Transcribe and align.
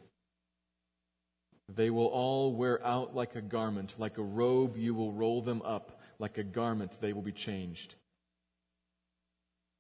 They 1.68 1.90
will 1.90 2.08
all 2.08 2.54
wear 2.54 2.86
out 2.86 3.16
like 3.16 3.36
a 3.36 3.42
garment, 3.42 3.96
like 3.98 4.18
a 4.18 4.24
robe, 4.24 4.76
you 4.78 4.94
will 4.94 5.14
roll 5.14 5.42
them 5.42 5.62
up. 5.64 6.00
Like 6.20 6.38
a 6.38 6.44
garment, 6.44 6.98
they 7.02 7.14
will 7.14 7.22
be 7.22 7.32
changed. 7.32 7.96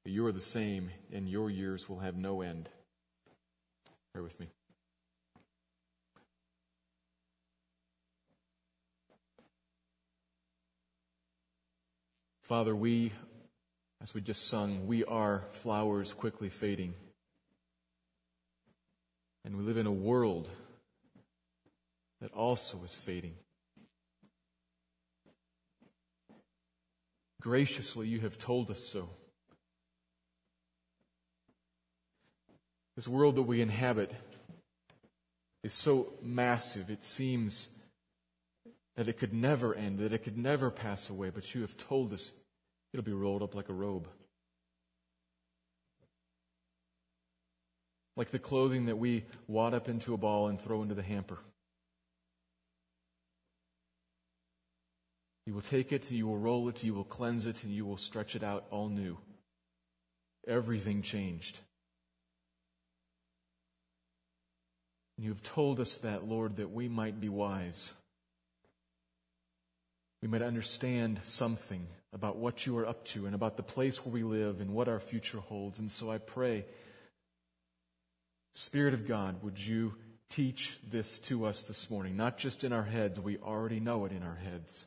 But 0.03 0.12
you 0.13 0.25
are 0.25 0.31
the 0.31 0.41
same, 0.41 0.89
and 1.12 1.30
your 1.30 1.49
years 1.49 1.88
will 1.88 1.99
have 1.99 2.16
no 2.16 2.41
end. 2.41 2.70
Bear 4.13 4.23
with 4.23 4.39
me. 4.39 4.48
Father, 12.41 12.75
we, 12.75 13.13
as 14.02 14.13
we 14.13 14.20
just 14.20 14.48
sung, 14.48 14.88
we 14.88 15.05
are 15.05 15.45
flowers 15.52 16.11
quickly 16.11 16.50
fading. 16.50 16.95
And 19.44 19.58
we 19.58 19.63
live 19.63 19.77
in 19.77 19.88
a 19.88 19.92
world 19.92 20.50
that 22.22 22.31
also 22.34 22.78
is 22.86 22.95
fading. 22.95 23.34
Graciously, 27.42 28.08
you 28.08 28.19
have 28.19 28.38
told 28.38 28.69
us 28.69 28.80
so. 28.80 29.09
This 32.95 33.08
world 33.08 33.36
that 33.36 33.44
we 33.44 33.62
inhabit 33.62 34.14
is 35.64 35.73
so 35.73 36.14
massive, 36.22 36.89
it 36.89 37.03
seems 37.03 37.69
that 38.95 39.08
it 39.08 39.17
could 39.17 39.34
never 39.34 39.73
end, 39.73 40.00
that 40.00 40.14
it 40.14 40.23
could 40.23 40.38
never 40.38 40.69
pass 40.69 41.09
away, 41.09 41.31
but 41.31 41.56
you 41.56 41.62
have 41.62 41.78
told 41.78 42.14
us 42.14 42.34
it'll 42.94 43.03
be 43.03 43.12
rolled 43.12 43.42
up 43.42 43.56
like 43.56 43.69
a 43.69 43.73
robe. 43.73 44.08
Like 48.22 48.30
the 48.30 48.38
clothing 48.38 48.86
that 48.86 49.00
we 49.00 49.25
wad 49.47 49.73
up 49.73 49.89
into 49.89 50.14
a 50.14 50.17
ball 50.17 50.47
and 50.47 50.61
throw 50.61 50.83
into 50.83 50.94
the 50.94 51.02
hamper. 51.02 51.39
You 55.47 55.55
will 55.55 55.63
take 55.63 55.91
it, 55.91 56.11
you 56.11 56.28
will 56.28 56.38
roll 56.38 56.69
it, 56.69 56.83
you 56.83 56.94
will 56.94 57.03
cleanse 57.03 57.47
it, 57.47 57.63
and 57.63 57.73
you 57.73 57.83
will 57.83 57.97
stretch 57.97 58.36
it 58.36 58.44
out 58.44 58.66
all 58.69 58.89
new. 58.89 59.17
Everything 60.47 61.02
changed. 61.02 61.58
You 65.17 65.30
have 65.30 65.41
told 65.41 65.80
us 65.80 65.95
that, 65.97 66.28
Lord, 66.28 66.58
that 66.58 66.72
we 66.72 66.88
might 66.88 67.19
be 67.19 67.28
wise. 67.28 67.91
We 70.22 70.28
might 70.28 70.44
understand 70.44 71.22
something 71.23 71.88
about 72.13 72.38
what 72.38 72.67
you 72.67 72.78
are 72.78 72.85
up 72.85 73.03
to 73.06 73.25
and 73.25 73.33
about 73.33 73.58
the 73.58 73.63
place 73.63 74.06
where 74.06 74.13
we 74.13 74.22
live 74.22 74.61
and 74.61 74.75
what 74.75 74.88
our 74.88 75.00
future 75.00 75.39
holds. 75.39 75.80
And 75.80 75.89
so 75.89 76.11
I 76.11 76.19
pray 76.19 76.66
Spirit 78.53 78.94
of 78.94 79.07
God, 79.07 79.41
would 79.44 79.59
you 79.59 79.95
teach 80.30 80.77
this 80.89 81.19
to 81.19 81.45
us 81.45 81.63
this 81.63 81.89
morning? 81.89 82.17
Not 82.17 82.38
just 82.38 82.63
in 82.63 82.73
our 82.73 82.83
heads, 82.83 83.19
we 83.19 83.38
already 83.38 83.80
know 83.80 84.06
it 84.06 84.12
in 84.12 84.23
our 84.23 84.35
heads. 84.35 84.85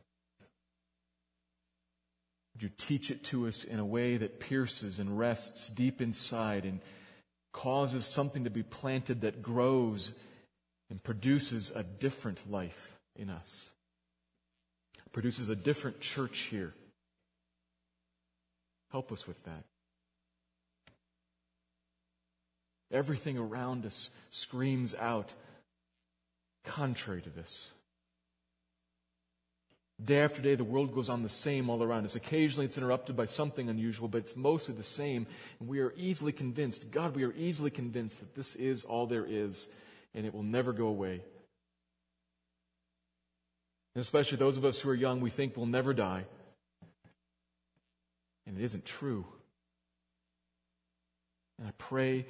Would 2.54 2.62
you 2.62 2.70
teach 2.76 3.10
it 3.10 3.24
to 3.24 3.46
us 3.46 3.64
in 3.64 3.78
a 3.78 3.84
way 3.84 4.16
that 4.16 4.38
pierces 4.38 4.98
and 4.98 5.18
rests 5.18 5.70
deep 5.70 6.00
inside 6.00 6.64
and 6.64 6.80
causes 7.52 8.04
something 8.04 8.44
to 8.44 8.50
be 8.50 8.62
planted 8.62 9.22
that 9.22 9.42
grows 9.42 10.14
and 10.90 11.02
produces 11.02 11.72
a 11.74 11.82
different 11.82 12.50
life 12.50 12.96
in 13.16 13.28
us? 13.30 13.70
Produces 15.12 15.48
a 15.48 15.56
different 15.56 16.00
church 16.00 16.48
here. 16.50 16.74
Help 18.90 19.12
us 19.12 19.28
with 19.28 19.42
that. 19.44 19.64
Everything 22.92 23.38
around 23.38 23.86
us 23.86 24.10
screams 24.30 24.94
out 24.94 25.32
contrary 26.64 27.20
to 27.22 27.30
this. 27.30 27.72
Day 30.02 30.20
after 30.20 30.42
day, 30.42 30.56
the 30.56 30.64
world 30.64 30.92
goes 30.92 31.08
on 31.08 31.22
the 31.22 31.28
same 31.28 31.70
all 31.70 31.82
around 31.82 32.04
us. 32.04 32.16
Occasionally, 32.16 32.66
it's 32.66 32.76
interrupted 32.76 33.16
by 33.16 33.26
something 33.26 33.68
unusual, 33.68 34.08
but 34.08 34.18
it's 34.18 34.36
mostly 34.36 34.74
the 34.74 34.82
same. 34.82 35.26
And 35.60 35.68
we 35.68 35.80
are 35.80 35.94
easily 35.96 36.32
convinced, 36.32 36.90
God, 36.90 37.14
we 37.14 37.24
are 37.24 37.32
easily 37.32 37.70
convinced 37.70 38.18
that 38.20 38.34
this 38.34 38.56
is 38.56 38.84
all 38.84 39.06
there 39.06 39.24
is, 39.26 39.68
and 40.14 40.26
it 40.26 40.34
will 40.34 40.42
never 40.42 40.72
go 40.72 40.88
away. 40.88 41.22
And 43.94 44.02
especially 44.02 44.38
those 44.38 44.56
of 44.56 44.64
us 44.64 44.80
who 44.80 44.90
are 44.90 44.94
young, 44.94 45.20
we 45.20 45.30
think 45.30 45.56
we'll 45.56 45.66
never 45.66 45.94
die. 45.94 46.24
And 48.46 48.58
it 48.58 48.64
isn't 48.64 48.84
true. 48.84 49.24
And 51.58 51.68
I 51.68 51.72
pray 51.78 52.26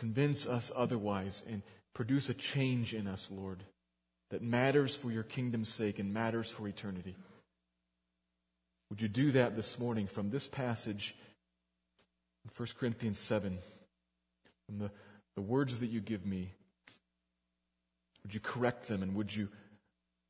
Convince 0.00 0.46
us 0.46 0.72
otherwise 0.74 1.42
and 1.46 1.60
produce 1.92 2.30
a 2.30 2.34
change 2.34 2.94
in 2.94 3.06
us, 3.06 3.30
Lord, 3.30 3.64
that 4.30 4.40
matters 4.40 4.96
for 4.96 5.10
your 5.10 5.24
kingdom's 5.24 5.68
sake 5.68 5.98
and 5.98 6.14
matters 6.14 6.50
for 6.50 6.66
eternity. 6.66 7.16
Would 8.88 9.02
you 9.02 9.08
do 9.08 9.30
that 9.32 9.56
this 9.56 9.78
morning 9.78 10.06
from 10.06 10.30
this 10.30 10.46
passage 10.46 11.14
in 12.46 12.50
1 12.56 12.68
Corinthians 12.78 13.18
7, 13.18 13.58
from 14.64 14.78
the, 14.78 14.90
the 15.36 15.42
words 15.42 15.80
that 15.80 15.90
you 15.90 16.00
give 16.00 16.24
me? 16.24 16.54
Would 18.22 18.32
you 18.32 18.40
correct 18.40 18.88
them 18.88 19.02
and 19.02 19.14
would 19.14 19.36
you 19.36 19.50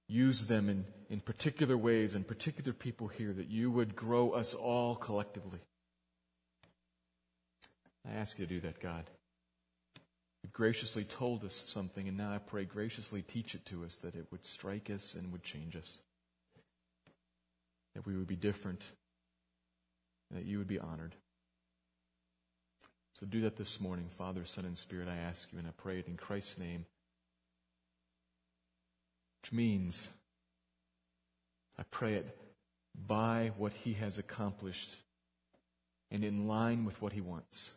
use 0.08 0.46
them 0.46 0.68
in, 0.68 0.84
in 1.10 1.20
particular 1.20 1.76
ways 1.76 2.14
and 2.14 2.26
particular 2.26 2.72
people 2.72 3.06
here 3.06 3.32
that 3.32 3.48
you 3.48 3.70
would 3.70 3.94
grow 3.94 4.30
us 4.30 4.52
all 4.52 4.96
collectively? 4.96 5.60
I 8.04 8.14
ask 8.16 8.36
you 8.36 8.46
to 8.46 8.52
do 8.52 8.60
that, 8.62 8.80
God. 8.80 9.04
You've 10.42 10.52
graciously 10.52 11.04
told 11.04 11.44
us 11.44 11.62
something, 11.66 12.08
and 12.08 12.16
now 12.16 12.32
I 12.32 12.38
pray 12.38 12.64
graciously 12.64 13.22
teach 13.22 13.54
it 13.54 13.66
to 13.66 13.84
us 13.84 13.96
that 13.96 14.14
it 14.14 14.26
would 14.30 14.46
strike 14.46 14.88
us 14.90 15.14
and 15.14 15.32
would 15.32 15.42
change 15.42 15.76
us. 15.76 15.98
That 17.94 18.06
we 18.06 18.16
would 18.16 18.26
be 18.26 18.36
different, 18.36 18.90
and 20.30 20.38
that 20.38 20.46
you 20.46 20.58
would 20.58 20.68
be 20.68 20.78
honored. 20.78 21.14
So 23.14 23.26
do 23.26 23.42
that 23.42 23.56
this 23.56 23.80
morning, 23.80 24.06
Father, 24.08 24.46
Son, 24.46 24.64
and 24.64 24.78
Spirit, 24.78 25.08
I 25.08 25.16
ask 25.16 25.52
you, 25.52 25.58
and 25.58 25.68
I 25.68 25.72
pray 25.76 25.98
it 25.98 26.08
in 26.08 26.16
Christ's 26.16 26.58
name. 26.58 26.86
Which 29.42 29.52
means, 29.52 30.08
I 31.78 31.82
pray 31.90 32.14
it 32.14 32.38
by 32.94 33.52
what 33.58 33.72
he 33.72 33.92
has 33.94 34.16
accomplished 34.16 34.96
and 36.10 36.24
in 36.24 36.48
line 36.48 36.84
with 36.84 37.00
what 37.02 37.12
he 37.12 37.20
wants. 37.20 37.72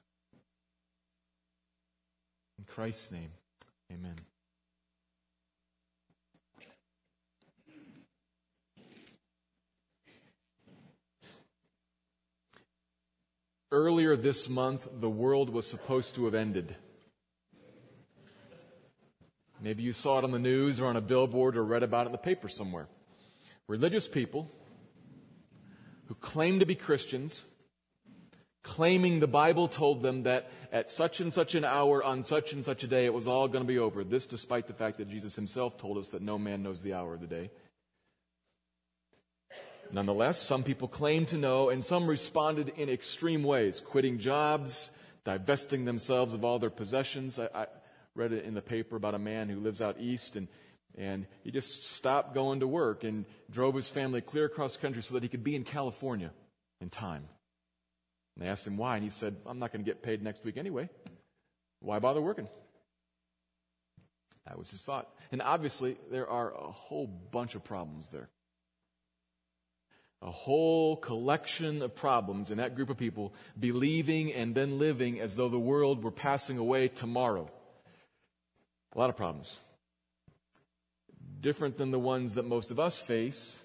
In 2.57 2.65
Christ's 2.65 3.11
name, 3.11 3.31
amen. 3.91 4.15
Earlier 13.71 14.15
this 14.15 14.47
month, 14.47 14.87
the 14.99 15.09
world 15.09 15.49
was 15.49 15.65
supposed 15.65 16.13
to 16.15 16.25
have 16.25 16.35
ended. 16.35 16.75
Maybe 19.59 19.81
you 19.81 19.93
saw 19.93 20.19
it 20.19 20.23
on 20.23 20.31
the 20.31 20.39
news 20.39 20.79
or 20.79 20.87
on 20.87 20.95
a 20.95 21.01
billboard 21.01 21.57
or 21.57 21.63
read 21.63 21.81
about 21.81 22.05
it 22.05 22.07
in 22.07 22.11
the 22.11 22.17
paper 22.19 22.47
somewhere. 22.49 22.87
Religious 23.67 24.07
people 24.07 24.51
who 26.05 26.15
claim 26.15 26.59
to 26.59 26.65
be 26.65 26.75
Christians 26.75 27.45
claiming 28.63 29.19
the 29.19 29.27
Bible 29.27 29.67
told 29.67 30.01
them 30.01 30.23
that 30.23 30.49
at 30.71 30.89
such 30.89 31.19
and 31.19 31.31
such 31.31 31.53
an 31.53 31.65
hour 31.65 32.03
on 32.03 32.23
such 32.23 32.53
and 32.53 32.63
such 32.63 32.83
a 32.83 32.87
day 32.87 33.05
it 33.05 33.13
was 33.13 33.27
all 33.27 33.47
going 33.47 33.63
to 33.63 33.67
be 33.67 33.77
over. 33.77 34.03
This 34.03 34.25
despite 34.25 34.67
the 34.67 34.73
fact 34.73 34.97
that 34.97 35.09
Jesus 35.09 35.35
himself 35.35 35.77
told 35.77 35.97
us 35.97 36.09
that 36.09 36.21
no 36.21 36.37
man 36.37 36.63
knows 36.63 36.81
the 36.81 36.93
hour 36.93 37.13
of 37.13 37.21
the 37.21 37.27
day. 37.27 37.51
Nonetheless, 39.91 40.41
some 40.41 40.63
people 40.63 40.87
claimed 40.87 41.27
to 41.27 41.37
know 41.37 41.69
and 41.69 41.83
some 41.83 42.07
responded 42.07 42.69
in 42.77 42.89
extreme 42.89 43.43
ways, 43.43 43.79
quitting 43.79 44.17
jobs, 44.17 44.89
divesting 45.23 45.85
themselves 45.85 46.33
of 46.33 46.43
all 46.43 46.57
their 46.57 46.71
possessions. 46.71 47.37
I, 47.37 47.49
I 47.53 47.67
read 48.15 48.31
it 48.31 48.45
in 48.45 48.55
the 48.55 48.61
paper 48.61 48.95
about 48.95 49.13
a 49.13 49.19
man 49.19 49.49
who 49.49 49.59
lives 49.59 49.81
out 49.81 49.97
east 49.99 50.35
and 50.35 50.47
and 50.95 51.25
he 51.43 51.49
just 51.49 51.91
stopped 51.95 52.35
going 52.35 52.59
to 52.59 52.67
work 52.67 53.03
and 53.03 53.25
drove 53.49 53.73
his 53.73 53.89
family 53.89 54.21
clear 54.21 54.45
across 54.45 54.75
the 54.75 54.81
country 54.81 55.01
so 55.01 55.15
that 55.15 55.23
he 55.23 55.29
could 55.29 55.43
be 55.43 55.55
in 55.55 55.63
California 55.63 56.31
in 56.81 56.89
time. 56.91 57.27
And 58.35 58.45
they 58.45 58.49
asked 58.49 58.65
him 58.65 58.77
why, 58.77 58.95
and 58.95 59.03
he 59.03 59.09
said, 59.09 59.35
I'm 59.45 59.59
not 59.59 59.71
going 59.71 59.83
to 59.83 59.89
get 59.89 60.01
paid 60.01 60.23
next 60.23 60.43
week 60.43 60.57
anyway. 60.57 60.89
Why 61.79 61.99
bother 61.99 62.21
working? 62.21 62.47
That 64.47 64.57
was 64.57 64.69
his 64.71 64.81
thought. 64.81 65.09
And 65.31 65.41
obviously, 65.41 65.97
there 66.11 66.27
are 66.27 66.53
a 66.53 66.71
whole 66.71 67.07
bunch 67.07 67.55
of 67.55 67.63
problems 67.63 68.09
there. 68.09 68.29
A 70.21 70.31
whole 70.31 70.95
collection 70.95 71.81
of 71.81 71.95
problems 71.95 72.49
in 72.49 72.57
that 72.57 72.75
group 72.75 72.89
of 72.89 72.97
people 72.97 73.33
believing 73.59 74.33
and 74.33 74.55
then 74.55 74.79
living 74.79 75.19
as 75.19 75.35
though 75.35 75.49
the 75.49 75.59
world 75.59 76.03
were 76.03 76.11
passing 76.11 76.57
away 76.57 76.87
tomorrow. 76.87 77.47
A 78.95 78.99
lot 78.99 79.09
of 79.09 79.17
problems. 79.17 79.59
Different 81.41 81.77
than 81.77 81.91
the 81.91 81.99
ones 81.99 82.35
that 82.35 82.45
most 82.45 82.71
of 82.71 82.79
us 82.79 82.99
face 82.99 83.59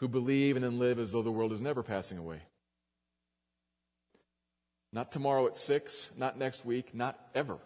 who 0.00 0.08
believe 0.08 0.56
and 0.56 0.64
then 0.64 0.78
live 0.78 0.98
as 0.98 1.12
though 1.12 1.22
the 1.22 1.32
world 1.32 1.52
is 1.52 1.62
never 1.62 1.82
passing 1.82 2.18
away. 2.18 2.42
Not 4.96 5.12
tomorrow 5.12 5.46
at 5.46 5.58
six, 5.58 6.10
not 6.16 6.38
next 6.38 6.64
week, 6.64 6.94
not 6.94 7.20
ever. 7.34 7.58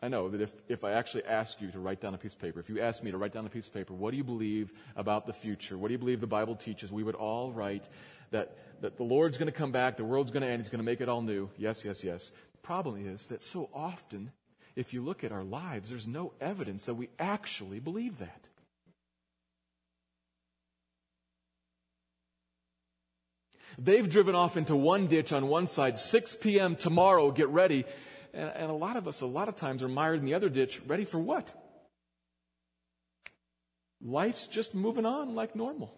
I 0.00 0.06
know 0.06 0.28
that 0.28 0.40
if, 0.40 0.52
if 0.68 0.84
I 0.84 0.92
actually 0.92 1.24
ask 1.24 1.60
you 1.60 1.68
to 1.72 1.80
write 1.80 2.00
down 2.00 2.14
a 2.14 2.18
piece 2.18 2.34
of 2.34 2.38
paper, 2.38 2.60
if 2.60 2.68
you 2.68 2.80
ask 2.80 3.02
me 3.02 3.10
to 3.10 3.18
write 3.18 3.32
down 3.32 3.44
a 3.44 3.48
piece 3.48 3.66
of 3.66 3.74
paper, 3.74 3.94
what 3.94 4.12
do 4.12 4.16
you 4.16 4.22
believe 4.22 4.72
about 4.94 5.26
the 5.26 5.32
future? 5.32 5.76
What 5.76 5.88
do 5.88 5.92
you 5.92 5.98
believe 5.98 6.20
the 6.20 6.26
Bible 6.28 6.54
teaches? 6.54 6.92
We 6.92 7.02
would 7.02 7.16
all 7.16 7.50
write 7.50 7.88
that, 8.30 8.56
that 8.80 8.96
the 8.96 9.02
Lord's 9.02 9.38
going 9.38 9.50
to 9.50 9.58
come 9.58 9.72
back, 9.72 9.96
the 9.96 10.04
world's 10.04 10.30
going 10.30 10.44
to 10.44 10.48
end, 10.48 10.62
He's 10.62 10.68
going 10.68 10.78
to 10.78 10.84
make 10.84 11.00
it 11.00 11.08
all 11.08 11.20
new. 11.20 11.50
Yes, 11.58 11.84
yes, 11.84 12.04
yes. 12.04 12.30
The 12.52 12.58
problem 12.62 13.04
is 13.12 13.26
that 13.26 13.42
so 13.42 13.68
often, 13.74 14.30
if 14.76 14.94
you 14.94 15.02
look 15.02 15.24
at 15.24 15.32
our 15.32 15.42
lives, 15.42 15.90
there's 15.90 16.06
no 16.06 16.32
evidence 16.40 16.84
that 16.84 16.94
we 16.94 17.08
actually 17.18 17.80
believe 17.80 18.18
that. 18.18 18.48
They've 23.78 24.08
driven 24.08 24.34
off 24.34 24.56
into 24.56 24.76
one 24.76 25.06
ditch 25.06 25.32
on 25.32 25.48
one 25.48 25.66
side, 25.66 25.98
6 25.98 26.36
p.m. 26.36 26.76
tomorrow, 26.76 27.30
get 27.30 27.48
ready. 27.48 27.84
And, 28.34 28.50
and 28.54 28.70
a 28.70 28.74
lot 28.74 28.96
of 28.96 29.08
us, 29.08 29.20
a 29.20 29.26
lot 29.26 29.48
of 29.48 29.56
times, 29.56 29.82
are 29.82 29.88
mired 29.88 30.18
in 30.18 30.24
the 30.24 30.34
other 30.34 30.48
ditch, 30.48 30.80
ready 30.86 31.04
for 31.04 31.18
what? 31.18 31.52
Life's 34.00 34.46
just 34.46 34.74
moving 34.74 35.06
on 35.06 35.34
like 35.34 35.54
normal. 35.54 35.94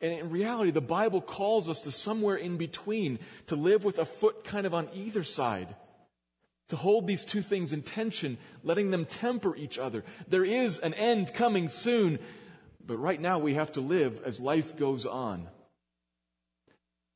And 0.00 0.12
in 0.12 0.30
reality, 0.30 0.70
the 0.70 0.80
Bible 0.80 1.20
calls 1.20 1.68
us 1.68 1.80
to 1.80 1.90
somewhere 1.90 2.36
in 2.36 2.56
between, 2.56 3.18
to 3.46 3.56
live 3.56 3.84
with 3.84 3.98
a 3.98 4.04
foot 4.04 4.44
kind 4.44 4.66
of 4.66 4.74
on 4.74 4.88
either 4.94 5.22
side, 5.22 5.74
to 6.68 6.76
hold 6.76 7.06
these 7.06 7.24
two 7.24 7.42
things 7.42 7.72
in 7.72 7.82
tension, 7.82 8.36
letting 8.62 8.90
them 8.90 9.06
temper 9.06 9.56
each 9.56 9.78
other. 9.78 10.04
There 10.28 10.44
is 10.44 10.78
an 10.78 10.94
end 10.94 11.32
coming 11.32 11.68
soon, 11.68 12.18
but 12.84 12.98
right 12.98 13.20
now 13.20 13.38
we 13.38 13.54
have 13.54 13.72
to 13.72 13.80
live 13.80 14.20
as 14.24 14.38
life 14.38 14.76
goes 14.76 15.06
on. 15.06 15.48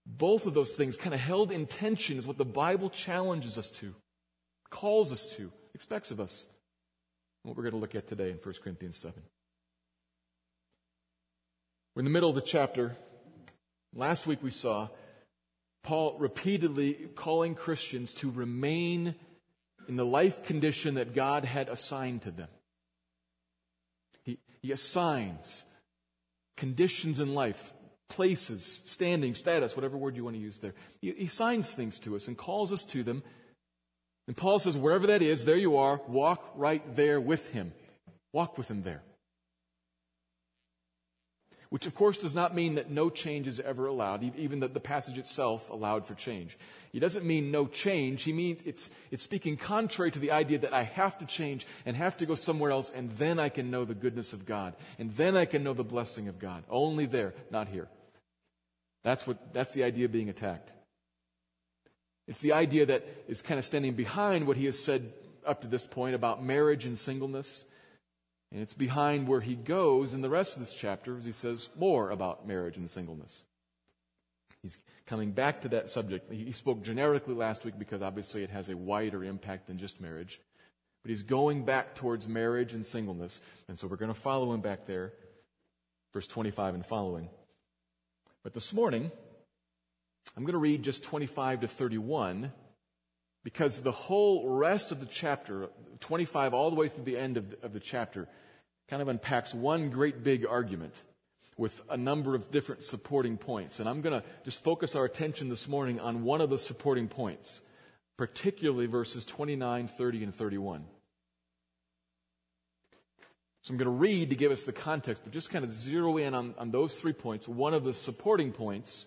Both 0.06 0.46
of 0.46 0.54
those 0.54 0.74
things 0.74 0.96
kind 0.96 1.14
of 1.14 1.20
held 1.20 1.52
in 1.52 1.66
tension 1.66 2.18
is 2.18 2.26
what 2.26 2.38
the 2.38 2.44
Bible 2.44 2.90
challenges 2.90 3.58
us 3.58 3.70
to, 3.72 3.94
calls 4.70 5.12
us 5.12 5.26
to, 5.36 5.52
expects 5.74 6.10
of 6.10 6.20
us. 6.20 6.46
What 7.42 7.56
we're 7.56 7.62
going 7.62 7.74
to 7.74 7.80
look 7.80 7.94
at 7.94 8.08
today 8.08 8.30
in 8.30 8.36
1 8.36 8.54
Corinthians 8.62 8.96
7. 8.98 9.20
We're 11.94 12.00
in 12.00 12.04
the 12.04 12.10
middle 12.10 12.28
of 12.28 12.34
the 12.34 12.42
chapter. 12.42 12.96
Last 13.94 14.26
week 14.26 14.42
we 14.42 14.50
saw 14.50 14.88
Paul 15.82 16.16
repeatedly 16.18 16.94
calling 17.14 17.54
Christians 17.54 18.12
to 18.14 18.30
remain 18.30 19.14
in 19.88 19.96
the 19.96 20.04
life 20.04 20.44
condition 20.44 20.94
that 20.94 21.14
God 21.14 21.44
had 21.44 21.68
assigned 21.68 22.22
to 22.22 22.30
them. 22.30 22.48
He, 24.22 24.38
he 24.62 24.72
assigns 24.72 25.64
conditions 26.56 27.20
in 27.20 27.34
life 27.34 27.72
places, 28.10 28.82
standing, 28.84 29.34
status, 29.34 29.74
whatever 29.74 29.96
word 29.96 30.16
you 30.16 30.24
want 30.24 30.36
to 30.36 30.42
use 30.42 30.58
there. 30.58 30.74
He, 31.00 31.12
he 31.12 31.26
signs 31.26 31.70
things 31.70 31.98
to 32.00 32.16
us 32.16 32.28
and 32.28 32.36
calls 32.36 32.72
us 32.72 32.84
to 32.84 33.02
them. 33.02 33.22
And 34.28 34.36
Paul 34.36 34.58
says, 34.58 34.76
wherever 34.76 35.06
that 35.06 35.22
is, 35.22 35.46
there 35.46 35.56
you 35.56 35.78
are, 35.78 36.00
walk 36.06 36.52
right 36.54 36.82
there 36.94 37.20
with 37.20 37.48
him. 37.48 37.72
Walk 38.32 38.58
with 38.58 38.70
him 38.70 38.82
there. 38.82 39.02
Which, 41.70 41.86
of 41.86 41.94
course, 41.94 42.20
does 42.20 42.34
not 42.34 42.52
mean 42.52 42.74
that 42.74 42.90
no 42.90 43.10
change 43.10 43.46
is 43.46 43.60
ever 43.60 43.86
allowed, 43.86 44.24
even 44.36 44.60
that 44.60 44.74
the 44.74 44.80
passage 44.80 45.18
itself 45.18 45.70
allowed 45.70 46.04
for 46.04 46.14
change. 46.14 46.58
He 46.92 46.98
doesn't 46.98 47.24
mean 47.24 47.52
no 47.52 47.66
change. 47.66 48.24
He 48.24 48.32
means 48.32 48.60
it's, 48.66 48.90
it's 49.12 49.22
speaking 49.22 49.56
contrary 49.56 50.10
to 50.10 50.18
the 50.18 50.32
idea 50.32 50.58
that 50.58 50.74
I 50.74 50.82
have 50.82 51.16
to 51.18 51.26
change 51.26 51.68
and 51.86 51.94
have 51.94 52.16
to 52.16 52.26
go 52.26 52.34
somewhere 52.34 52.72
else, 52.72 52.90
and 52.92 53.08
then 53.12 53.38
I 53.38 53.50
can 53.50 53.70
know 53.70 53.84
the 53.84 53.94
goodness 53.94 54.32
of 54.32 54.46
God, 54.46 54.74
and 54.98 55.12
then 55.12 55.36
I 55.36 55.44
can 55.44 55.62
know 55.62 55.72
the 55.72 55.84
blessing 55.84 56.26
of 56.26 56.40
God. 56.40 56.64
Only 56.68 57.06
there, 57.06 57.34
not 57.52 57.68
here. 57.68 57.86
That's, 59.02 59.26
what, 59.26 59.52
that's 59.52 59.72
the 59.72 59.84
idea 59.84 60.04
of 60.04 60.12
being 60.12 60.28
attacked. 60.28 60.70
It's 62.28 62.40
the 62.40 62.52
idea 62.52 62.86
that 62.86 63.04
is 63.28 63.42
kind 63.42 63.58
of 63.58 63.64
standing 63.64 63.94
behind 63.94 64.46
what 64.46 64.56
he 64.56 64.66
has 64.66 64.78
said 64.78 65.12
up 65.44 65.62
to 65.62 65.68
this 65.68 65.86
point 65.86 66.14
about 66.14 66.44
marriage 66.44 66.84
and 66.84 66.98
singleness. 66.98 67.64
And 68.52 68.60
it's 68.60 68.74
behind 68.74 69.26
where 69.26 69.40
he 69.40 69.54
goes 69.54 70.12
in 70.12 70.22
the 70.22 70.30
rest 70.30 70.56
of 70.56 70.60
this 70.60 70.74
chapter 70.74 71.16
as 71.16 71.24
he 71.24 71.32
says 71.32 71.68
more 71.76 72.10
about 72.10 72.46
marriage 72.46 72.76
and 72.76 72.88
singleness. 72.88 73.44
He's 74.62 74.78
coming 75.06 75.32
back 75.32 75.62
to 75.62 75.68
that 75.70 75.88
subject. 75.88 76.30
He 76.32 76.52
spoke 76.52 76.82
generically 76.82 77.34
last 77.34 77.64
week 77.64 77.78
because 77.78 78.02
obviously 78.02 78.42
it 78.42 78.50
has 78.50 78.68
a 78.68 78.76
wider 78.76 79.24
impact 79.24 79.66
than 79.66 79.78
just 79.78 80.00
marriage. 80.00 80.40
But 81.02 81.10
he's 81.10 81.22
going 81.22 81.64
back 81.64 81.94
towards 81.94 82.28
marriage 82.28 82.74
and 82.74 82.84
singleness. 82.84 83.40
And 83.68 83.78
so 83.78 83.86
we're 83.86 83.96
going 83.96 84.12
to 84.12 84.20
follow 84.20 84.52
him 84.52 84.60
back 84.60 84.86
there, 84.86 85.14
verse 86.12 86.26
25 86.26 86.74
and 86.74 86.84
following. 86.84 87.30
But 88.42 88.54
this 88.54 88.72
morning, 88.72 89.10
I'm 90.34 90.44
going 90.44 90.54
to 90.54 90.58
read 90.58 90.82
just 90.82 91.02
25 91.02 91.60
to 91.60 91.68
31 91.68 92.52
because 93.44 93.82
the 93.82 93.92
whole 93.92 94.48
rest 94.48 94.92
of 94.92 95.00
the 95.00 95.06
chapter, 95.06 95.68
25 96.00 96.54
all 96.54 96.70
the 96.70 96.76
way 96.76 96.88
through 96.88 97.04
the 97.04 97.18
end 97.18 97.36
of 97.36 97.50
the, 97.50 97.58
of 97.62 97.72
the 97.74 97.80
chapter, 97.80 98.28
kind 98.88 99.02
of 99.02 99.08
unpacks 99.08 99.52
one 99.52 99.90
great 99.90 100.22
big 100.22 100.46
argument 100.46 100.94
with 101.58 101.82
a 101.90 101.96
number 101.98 102.34
of 102.34 102.50
different 102.50 102.82
supporting 102.82 103.36
points. 103.36 103.78
And 103.78 103.86
I'm 103.86 104.00
going 104.00 104.18
to 104.18 104.26
just 104.44 104.64
focus 104.64 104.96
our 104.96 105.04
attention 105.04 105.50
this 105.50 105.68
morning 105.68 106.00
on 106.00 106.22
one 106.22 106.40
of 106.40 106.48
the 106.48 106.56
supporting 106.56 107.08
points, 107.08 107.60
particularly 108.16 108.86
verses 108.86 109.26
29, 109.26 109.86
30, 109.86 110.24
and 110.24 110.34
31. 110.34 110.86
So 113.62 113.72
I'm 113.72 113.78
going 113.78 113.86
to 113.86 113.90
read 113.90 114.30
to 114.30 114.36
give 114.36 114.52
us 114.52 114.62
the 114.62 114.72
context, 114.72 115.22
but 115.22 115.32
just 115.32 115.50
kind 115.50 115.64
of 115.64 115.70
zero 115.70 116.16
in 116.16 116.34
on, 116.34 116.54
on 116.58 116.70
those 116.70 116.94
three 116.94 117.12
points, 117.12 117.46
one 117.46 117.74
of 117.74 117.84
the 117.84 117.92
supporting 117.92 118.52
points 118.52 119.06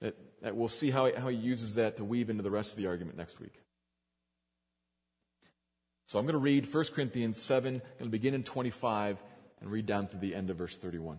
that, 0.00 0.16
that 0.42 0.54
we'll 0.54 0.68
see 0.68 0.90
how 0.90 1.06
he, 1.06 1.12
how 1.14 1.28
he 1.28 1.36
uses 1.36 1.74
that 1.74 1.96
to 1.96 2.04
weave 2.04 2.30
into 2.30 2.42
the 2.42 2.50
rest 2.50 2.70
of 2.70 2.76
the 2.76 2.86
argument 2.86 3.16
next 3.16 3.40
week. 3.40 3.54
So 6.06 6.18
I'm 6.18 6.26
going 6.26 6.34
to 6.34 6.38
read 6.38 6.72
1 6.72 6.84
Corinthians 6.94 7.40
7, 7.40 7.74
I'm 7.74 7.80
going 7.98 8.04
to 8.04 8.08
begin 8.10 8.34
in 8.34 8.44
25 8.44 9.18
and 9.60 9.70
read 9.70 9.86
down 9.86 10.06
to 10.08 10.16
the 10.16 10.34
end 10.34 10.50
of 10.50 10.58
verse 10.58 10.76
31. 10.76 11.18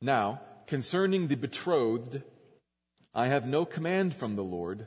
Now, 0.00 0.40
concerning 0.66 1.26
the 1.26 1.34
betrothed, 1.34 2.22
I 3.12 3.26
have 3.26 3.46
no 3.46 3.64
command 3.64 4.14
from 4.14 4.36
the 4.36 4.44
Lord, 4.44 4.86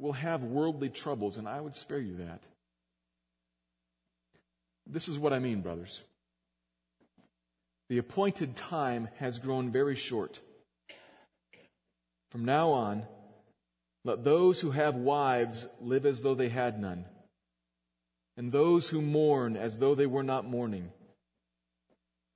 will 0.00 0.14
have 0.14 0.42
worldly 0.42 0.88
troubles, 0.88 1.36
and 1.36 1.48
I 1.48 1.60
would 1.60 1.76
spare 1.76 2.00
you 2.00 2.16
that. 2.16 2.42
This 4.86 5.08
is 5.08 5.18
what 5.18 5.32
I 5.32 5.38
mean, 5.38 5.60
brothers. 5.60 6.02
The 7.90 7.98
appointed 7.98 8.56
time 8.56 9.08
has 9.18 9.38
grown 9.38 9.70
very 9.70 9.96
short. 9.96 10.40
From 12.30 12.44
now 12.44 12.70
on, 12.70 13.04
let 14.04 14.24
those 14.24 14.60
who 14.60 14.70
have 14.70 14.94
wives 14.94 15.66
live 15.80 16.06
as 16.06 16.22
though 16.22 16.34
they 16.34 16.48
had 16.48 16.80
none, 16.80 17.04
and 18.36 18.50
those 18.50 18.88
who 18.88 19.02
mourn 19.02 19.56
as 19.56 19.78
though 19.78 19.94
they 19.94 20.06
were 20.06 20.22
not 20.22 20.46
mourning, 20.46 20.90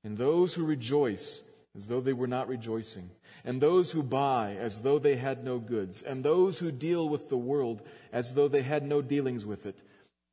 and 0.02 0.18
those 0.18 0.52
who 0.52 0.64
rejoice 0.64 1.42
as 1.76 1.88
though 1.88 2.00
they 2.00 2.12
were 2.12 2.26
not 2.26 2.48
rejoicing, 2.48 3.10
and 3.44 3.60
those 3.60 3.90
who 3.90 4.02
buy 4.02 4.56
as 4.56 4.80
though 4.80 4.98
they 4.98 5.16
had 5.16 5.44
no 5.44 5.58
goods, 5.58 6.02
and 6.02 6.24
those 6.24 6.58
who 6.58 6.70
deal 6.70 7.08
with 7.08 7.28
the 7.28 7.36
world 7.36 7.82
as 8.12 8.34
though 8.34 8.48
they 8.48 8.62
had 8.62 8.84
no 8.84 9.02
dealings 9.02 9.44
with 9.44 9.66
it 9.66 9.82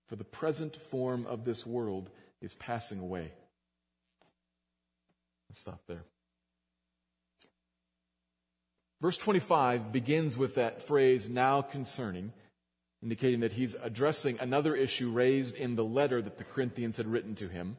for 0.07 0.15
the 0.15 0.23
present 0.23 0.75
form 0.75 1.25
of 1.25 1.45
this 1.45 1.65
world 1.65 2.09
is 2.41 2.53
passing 2.55 2.99
away. 2.99 3.31
Let's 5.49 5.61
stop 5.61 5.81
there. 5.87 6.03
Verse 9.01 9.17
25 9.17 9.91
begins 9.91 10.37
with 10.37 10.55
that 10.55 10.83
phrase, 10.83 11.29
now 11.29 11.61
concerning, 11.61 12.33
indicating 13.01 13.39
that 13.39 13.53
he's 13.53 13.75
addressing 13.81 14.37
another 14.39 14.75
issue 14.75 15.09
raised 15.09 15.55
in 15.55 15.75
the 15.75 15.83
letter 15.83 16.21
that 16.21 16.37
the 16.37 16.43
Corinthians 16.43 16.97
had 16.97 17.07
written 17.07 17.33
to 17.35 17.47
him. 17.47 17.77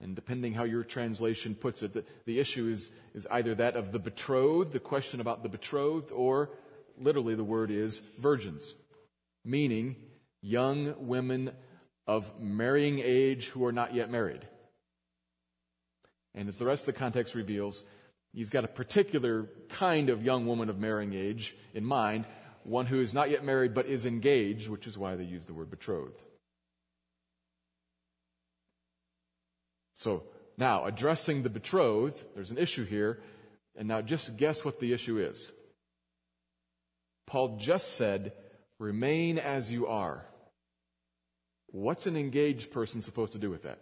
And 0.00 0.14
depending 0.14 0.52
how 0.52 0.64
your 0.64 0.84
translation 0.84 1.54
puts 1.54 1.82
it, 1.82 1.94
the, 1.94 2.04
the 2.26 2.38
issue 2.38 2.68
is, 2.68 2.92
is 3.14 3.26
either 3.30 3.54
that 3.54 3.76
of 3.76 3.92
the 3.92 3.98
betrothed, 3.98 4.72
the 4.72 4.80
question 4.80 5.20
about 5.20 5.42
the 5.42 5.48
betrothed, 5.48 6.12
or 6.12 6.50
literally 6.98 7.34
the 7.34 7.44
word 7.44 7.70
is 7.70 8.00
virgins, 8.18 8.74
meaning 9.44 9.96
young 10.42 10.94
women 11.06 11.50
of 12.06 12.38
marrying 12.40 13.00
age 13.02 13.48
who 13.48 13.64
are 13.64 13.72
not 13.72 13.94
yet 13.94 14.10
married. 14.10 14.46
And 16.34 16.48
as 16.48 16.58
the 16.58 16.66
rest 16.66 16.86
of 16.86 16.94
the 16.94 16.98
context 16.98 17.34
reveals, 17.34 17.84
he's 18.34 18.50
got 18.50 18.64
a 18.64 18.68
particular 18.68 19.48
kind 19.70 20.10
of 20.10 20.22
young 20.22 20.46
woman 20.46 20.68
of 20.68 20.78
marrying 20.78 21.14
age 21.14 21.56
in 21.72 21.84
mind, 21.84 22.26
one 22.64 22.84
who 22.84 23.00
is 23.00 23.14
not 23.14 23.30
yet 23.30 23.44
married 23.44 23.72
but 23.72 23.86
is 23.86 24.04
engaged, 24.04 24.68
which 24.68 24.86
is 24.86 24.98
why 24.98 25.16
they 25.16 25.24
use 25.24 25.46
the 25.46 25.54
word 25.54 25.70
betrothed. 25.70 26.22
So 29.96 30.22
now, 30.56 30.84
addressing 30.84 31.42
the 31.42 31.50
betrothed, 31.50 32.22
there's 32.34 32.50
an 32.50 32.58
issue 32.58 32.84
here, 32.84 33.20
and 33.74 33.88
now 33.88 34.00
just 34.00 34.36
guess 34.36 34.64
what 34.64 34.78
the 34.78 34.92
issue 34.92 35.18
is. 35.18 35.50
Paul 37.26 37.56
just 37.58 37.96
said, 37.96 38.32
remain 38.78 39.38
as 39.38 39.70
you 39.70 39.86
are. 39.86 40.24
What's 41.68 42.06
an 42.06 42.16
engaged 42.16 42.70
person 42.70 43.00
supposed 43.00 43.32
to 43.32 43.38
do 43.38 43.50
with 43.50 43.64
that? 43.64 43.78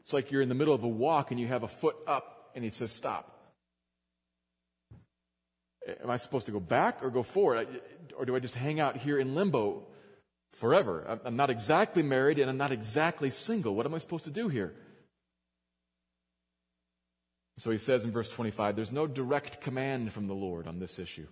It's 0.00 0.12
like 0.12 0.30
you're 0.30 0.42
in 0.42 0.50
the 0.50 0.54
middle 0.54 0.74
of 0.74 0.82
a 0.82 0.88
walk 0.88 1.30
and 1.30 1.40
you 1.40 1.46
have 1.46 1.62
a 1.62 1.68
foot 1.68 1.96
up 2.06 2.50
and 2.54 2.62
he 2.62 2.70
says, 2.70 2.90
stop. 2.90 3.30
Am 6.02 6.10
I 6.10 6.16
supposed 6.16 6.46
to 6.46 6.52
go 6.52 6.60
back 6.60 7.02
or 7.02 7.10
go 7.10 7.22
forward? 7.22 7.68
Or 8.18 8.24
do 8.24 8.36
I 8.36 8.38
just 8.38 8.54
hang 8.54 8.80
out 8.80 8.96
here 8.96 9.18
in 9.18 9.34
limbo 9.34 9.86
forever? 10.54 11.20
I'm 11.24 11.36
not 11.36 11.50
exactly 11.50 12.02
married 12.02 12.38
and 12.38 12.48
I'm 12.48 12.56
not 12.56 12.72
exactly 12.72 13.30
single. 13.30 13.74
What 13.74 13.86
am 13.86 13.94
I 13.94 13.98
supposed 13.98 14.24
to 14.24 14.30
do 14.30 14.48
here? 14.48 14.72
So 17.58 17.70
he 17.70 17.78
says 17.78 18.04
in 18.04 18.10
verse 18.10 18.28
25, 18.28 18.74
there's 18.74 18.92
no 18.92 19.06
direct 19.06 19.60
command 19.60 20.12
from 20.12 20.26
the 20.26 20.34
Lord 20.34 20.66
on 20.66 20.78
this 20.80 20.98
issue. 20.98 21.26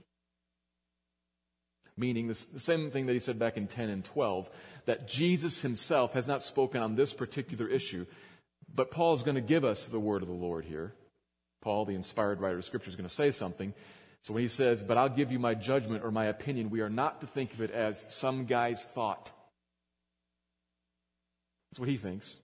Meaning 1.96 2.28
the 2.28 2.34
same 2.34 2.90
thing 2.90 3.06
that 3.06 3.12
he 3.12 3.20
said 3.20 3.38
back 3.38 3.56
in 3.56 3.66
10 3.66 3.90
and 3.90 4.04
12, 4.04 4.48
that 4.86 5.08
Jesus 5.08 5.60
himself 5.60 6.14
has 6.14 6.26
not 6.26 6.42
spoken 6.42 6.80
on 6.80 6.94
this 6.94 7.12
particular 7.12 7.68
issue. 7.68 8.06
But 8.74 8.90
Paul 8.90 9.14
is 9.14 9.22
going 9.22 9.34
to 9.34 9.40
give 9.40 9.64
us 9.64 9.84
the 9.84 10.00
word 10.00 10.22
of 10.22 10.28
the 10.28 10.34
Lord 10.34 10.64
here. 10.64 10.94
Paul, 11.60 11.84
the 11.84 11.94
inspired 11.94 12.40
writer 12.40 12.58
of 12.58 12.64
Scripture, 12.64 12.88
is 12.88 12.96
going 12.96 13.08
to 13.08 13.14
say 13.14 13.30
something. 13.30 13.74
So 14.22 14.32
when 14.32 14.42
he 14.42 14.48
says, 14.48 14.82
But 14.82 14.96
I'll 14.96 15.08
give 15.08 15.32
you 15.32 15.38
my 15.38 15.54
judgment 15.54 16.04
or 16.04 16.10
my 16.10 16.26
opinion, 16.26 16.70
we 16.70 16.80
are 16.80 16.90
not 16.90 17.20
to 17.20 17.26
think 17.26 17.52
of 17.54 17.60
it 17.60 17.70
as 17.70 18.04
some 18.08 18.46
guy's 18.46 18.84
thought. 18.84 19.30
That's 21.70 21.80
what 21.80 21.88
he 21.88 21.96
thinks. 21.96 22.38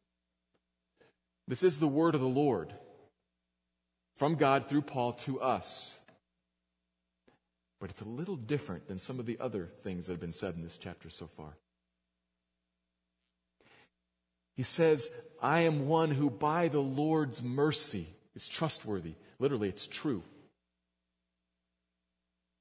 This 1.46 1.62
is 1.62 1.78
the 1.78 1.88
word 1.88 2.14
of 2.14 2.20
the 2.20 2.26
Lord 2.26 2.72
from 4.16 4.34
God 4.34 4.66
through 4.66 4.82
Paul 4.82 5.12
to 5.12 5.40
us. 5.40 5.96
But 7.80 7.90
it's 7.90 8.00
a 8.00 8.08
little 8.08 8.36
different 8.36 8.88
than 8.88 8.98
some 8.98 9.20
of 9.20 9.26
the 9.26 9.38
other 9.38 9.70
things 9.82 10.06
that 10.06 10.14
have 10.14 10.20
been 10.20 10.32
said 10.32 10.56
in 10.56 10.62
this 10.62 10.76
chapter 10.76 11.08
so 11.10 11.26
far. 11.26 11.56
He 14.56 14.64
says, 14.64 15.08
I 15.40 15.60
am 15.60 15.86
one 15.86 16.10
who 16.10 16.30
by 16.30 16.66
the 16.66 16.80
Lord's 16.80 17.42
mercy 17.42 18.08
is 18.34 18.48
trustworthy. 18.48 19.14
Literally, 19.38 19.68
it's 19.68 19.86
true. 19.86 20.24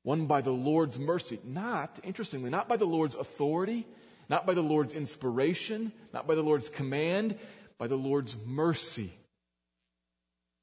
One 0.08 0.26
by 0.26 0.40
the 0.40 0.52
Lord's 0.52 0.98
mercy. 0.98 1.38
Not, 1.44 2.00
interestingly, 2.02 2.50
not 2.50 2.70
by 2.70 2.78
the 2.78 2.86
Lord's 2.86 3.16
authority, 3.16 3.86
not 4.30 4.46
by 4.46 4.54
the 4.54 4.62
Lord's 4.62 4.94
inspiration, 4.94 5.92
not 6.14 6.26
by 6.26 6.36
the 6.36 6.42
Lord's 6.42 6.70
command, 6.70 7.38
by 7.78 7.88
the 7.88 7.98
Lord's 7.98 8.38
mercy. 8.46 9.12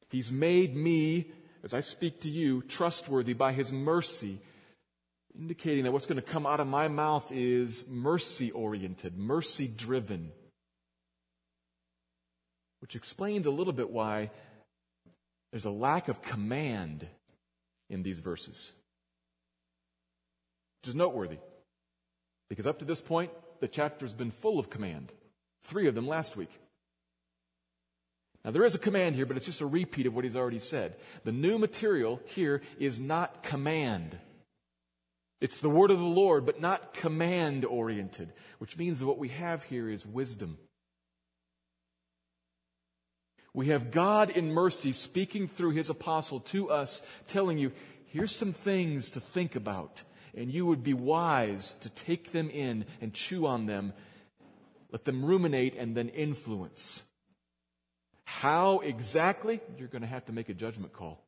He's 0.08 0.32
made 0.32 0.74
me, 0.74 1.30
as 1.62 1.74
I 1.74 1.80
speak 1.80 2.22
to 2.22 2.30
you, 2.30 2.62
trustworthy 2.62 3.34
by 3.34 3.52
His 3.52 3.70
mercy, 3.70 4.38
indicating 5.38 5.84
that 5.84 5.92
what's 5.92 6.06
going 6.06 6.16
to 6.16 6.22
come 6.22 6.46
out 6.46 6.60
of 6.60 6.66
my 6.66 6.88
mouth 6.88 7.30
is 7.30 7.84
mercy 7.86 8.50
oriented, 8.50 9.18
mercy 9.18 9.68
driven 9.68 10.32
which 12.80 12.96
explains 12.96 13.44
a 13.44 13.50
little 13.50 13.74
bit 13.74 13.90
why 13.90 14.30
there's 15.50 15.66
a 15.66 15.70
lack 15.70 16.08
of 16.08 16.22
command 16.22 17.06
in 17.90 18.02
these 18.02 18.18
verses, 18.18 18.72
which 20.84 20.90
is 20.90 20.94
noteworthy. 20.94 21.38
Because 22.50 22.66
up 22.66 22.80
to 22.80 22.84
this 22.84 23.00
point, 23.00 23.30
the 23.60 23.68
chapter's 23.68 24.12
been 24.12 24.30
full 24.30 24.58
of 24.58 24.68
command. 24.68 25.10
Three 25.62 25.86
of 25.86 25.94
them 25.94 26.06
last 26.06 26.36
week. 26.36 26.50
Now, 28.44 28.50
there 28.50 28.66
is 28.66 28.74
a 28.74 28.78
command 28.78 29.16
here, 29.16 29.24
but 29.24 29.38
it's 29.38 29.46
just 29.46 29.62
a 29.62 29.66
repeat 29.66 30.04
of 30.04 30.14
what 30.14 30.24
he's 30.24 30.36
already 30.36 30.58
said. 30.58 30.96
The 31.24 31.32
new 31.32 31.56
material 31.56 32.20
here 32.26 32.60
is 32.78 33.00
not 33.00 33.42
command. 33.42 34.18
It's 35.40 35.60
the 35.60 35.70
word 35.70 35.90
of 35.90 35.98
the 35.98 36.04
Lord, 36.04 36.44
but 36.44 36.60
not 36.60 36.92
command 36.92 37.64
oriented, 37.64 38.34
which 38.58 38.76
means 38.76 38.98
that 38.98 39.06
what 39.06 39.16
we 39.16 39.30
have 39.30 39.62
here 39.62 39.88
is 39.88 40.04
wisdom. 40.04 40.58
We 43.54 43.68
have 43.68 43.90
God 43.90 44.36
in 44.36 44.52
mercy 44.52 44.92
speaking 44.92 45.48
through 45.48 45.70
his 45.70 45.88
apostle 45.88 46.40
to 46.40 46.68
us, 46.68 47.02
telling 47.26 47.56
you, 47.56 47.72
here's 48.08 48.36
some 48.36 48.52
things 48.52 49.08
to 49.10 49.20
think 49.20 49.56
about, 49.56 50.02
and 50.36 50.52
you 50.52 50.66
would 50.66 50.82
be 50.82 50.94
wise 50.94 51.74
to 51.80 51.88
take 51.88 52.32
them 52.32 52.50
in 52.50 52.86
and 53.00 53.12
chew 53.12 53.46
on 53.46 53.66
them, 53.66 53.92
let 54.90 55.04
them 55.04 55.24
ruminate, 55.24 55.74
and 55.76 55.96
then 55.96 56.08
influence. 56.08 57.02
How 58.24 58.80
exactly? 58.80 59.60
You're 59.78 59.88
going 59.88 60.02
to 60.02 60.08
have 60.08 60.26
to 60.26 60.32
make 60.32 60.48
a 60.48 60.54
judgment 60.54 60.92
call. 60.92 61.24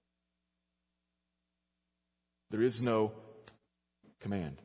There 2.51 2.63
is 2.63 2.81
no 2.81 3.13
command. 4.21 4.61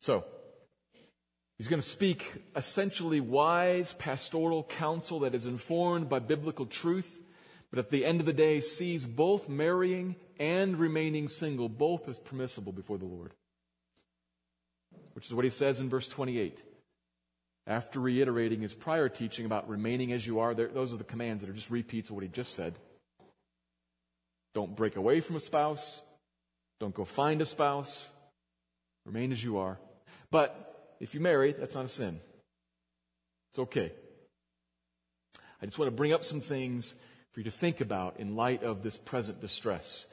So, 0.00 0.24
He's 1.62 1.68
going 1.68 1.80
to 1.80 1.88
speak 1.88 2.42
essentially 2.56 3.20
wise 3.20 3.92
pastoral 3.92 4.64
counsel 4.64 5.20
that 5.20 5.32
is 5.32 5.46
informed 5.46 6.08
by 6.08 6.18
biblical 6.18 6.66
truth, 6.66 7.22
but 7.72 7.78
at 7.78 7.88
the 7.88 8.04
end 8.04 8.20
of 8.20 8.26
the 8.26 8.34
day 8.34 8.60
sees 8.60 9.06
both 9.06 9.48
marrying 9.48 10.14
and 10.38 10.76
remaining 10.76 11.26
single 11.26 11.70
both 11.70 12.06
as 12.06 12.18
permissible 12.18 12.70
before 12.70 12.98
the 12.98 13.06
Lord. 13.06 13.32
Which 15.14 15.26
is 15.26 15.32
what 15.32 15.44
he 15.44 15.50
says 15.50 15.80
in 15.80 15.88
verse 15.88 16.06
28. 16.06 16.62
After 17.66 17.98
reiterating 17.98 18.60
his 18.60 18.74
prior 18.74 19.08
teaching 19.08 19.46
about 19.46 19.70
remaining 19.70 20.12
as 20.12 20.26
you 20.26 20.40
are, 20.40 20.52
those 20.52 20.92
are 20.92 20.98
the 20.98 21.04
commands 21.04 21.42
that 21.42 21.48
are 21.48 21.54
just 21.54 21.70
repeats 21.70 22.10
of 22.10 22.16
what 22.16 22.24
he 22.24 22.28
just 22.28 22.54
said. 22.54 22.74
Don't 24.54 24.76
break 24.76 24.96
away 24.96 25.20
from 25.20 25.36
a 25.36 25.40
spouse. 25.40 26.02
Don't 26.78 26.94
go 26.94 27.06
find 27.06 27.40
a 27.40 27.46
spouse. 27.46 28.10
Remain 29.06 29.32
as 29.32 29.42
you 29.42 29.56
are. 29.58 29.78
But 30.30 30.94
if 31.00 31.14
you 31.14 31.20
marry, 31.20 31.52
that's 31.52 31.74
not 31.74 31.86
a 31.86 31.88
sin. 31.88 32.20
It's 33.52 33.60
okay. 33.60 33.92
I 35.62 35.64
just 35.64 35.78
want 35.78 35.86
to 35.86 35.96
bring 35.96 36.12
up 36.12 36.22
some 36.22 36.42
things 36.42 36.96
for 37.32 37.40
you 37.40 37.44
to 37.44 37.50
think 37.50 37.80
about 37.80 38.18
in 38.18 38.36
light 38.36 38.62
of 38.62 38.82
this 38.82 38.96
present 38.96 39.40
distress. 39.40 40.06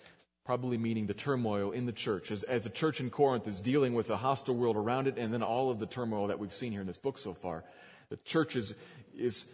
Probably 0.46 0.78
meaning 0.78 1.06
the 1.06 1.14
turmoil 1.14 1.72
in 1.72 1.86
the 1.86 1.92
church. 1.92 2.32
As, 2.32 2.44
as 2.44 2.64
the 2.64 2.70
church 2.70 3.00
in 3.00 3.10
Corinth 3.10 3.48
is 3.48 3.62
dealing 3.62 3.94
with 3.94 4.10
a 4.10 4.18
hostile 4.18 4.56
world 4.56 4.78
around 4.78 5.08
it 5.08 5.18
and 5.18 5.34
then 5.34 5.44
all 5.44 5.70
of 5.70 5.80
the 5.80 5.86
turmoil 5.86 6.28
that 6.28 6.40
we've 6.40 6.54
seen 6.54 6.72
here 6.72 6.82
in 6.82 6.88
this 6.88 6.98
book 6.98 7.18
so 7.18 7.34
far. 7.34 7.64
The 8.10 8.18
church 8.18 8.56
is, 8.56 8.74
is 9.16 9.46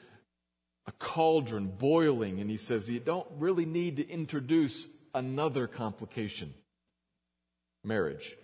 a 0.87 0.91
cauldron 0.93 1.67
boiling, 1.67 2.39
and 2.39 2.49
he 2.49 2.57
says 2.57 2.89
you 2.89 2.99
don't 2.99 3.27
really 3.37 3.65
need 3.65 3.97
to 3.97 4.07
introduce 4.07 4.87
another 5.13 5.67
complication 5.67 6.53
marriage. 7.83 8.37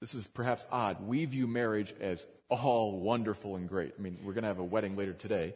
This 0.00 0.14
is 0.14 0.26
perhaps 0.26 0.66
odd. 0.70 1.06
We 1.06 1.24
view 1.24 1.46
marriage 1.46 1.94
as 2.00 2.26
all 2.48 3.00
wonderful 3.00 3.56
and 3.56 3.68
great. 3.68 3.94
I 3.98 4.02
mean, 4.02 4.18
we're 4.22 4.34
going 4.34 4.42
to 4.42 4.48
have 4.48 4.58
a 4.58 4.64
wedding 4.64 4.96
later 4.96 5.12
today. 5.12 5.54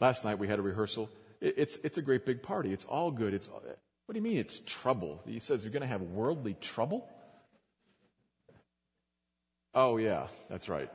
Last 0.00 0.24
night 0.24 0.38
we 0.38 0.48
had 0.48 0.58
a 0.58 0.62
rehearsal. 0.62 1.10
It's, 1.40 1.78
it's 1.84 1.98
a 1.98 2.02
great 2.02 2.24
big 2.24 2.42
party. 2.42 2.72
It's 2.72 2.84
all 2.84 3.10
good. 3.10 3.34
It's, 3.34 3.48
what 3.48 4.12
do 4.12 4.16
you 4.16 4.22
mean 4.22 4.38
it's 4.38 4.60
trouble? 4.66 5.20
He 5.26 5.38
says 5.38 5.64
you're 5.64 5.72
going 5.72 5.82
to 5.82 5.86
have 5.86 6.02
worldly 6.02 6.54
trouble? 6.54 7.08
Oh, 9.74 9.96
yeah, 9.96 10.28
that's 10.48 10.68
right. 10.68 10.90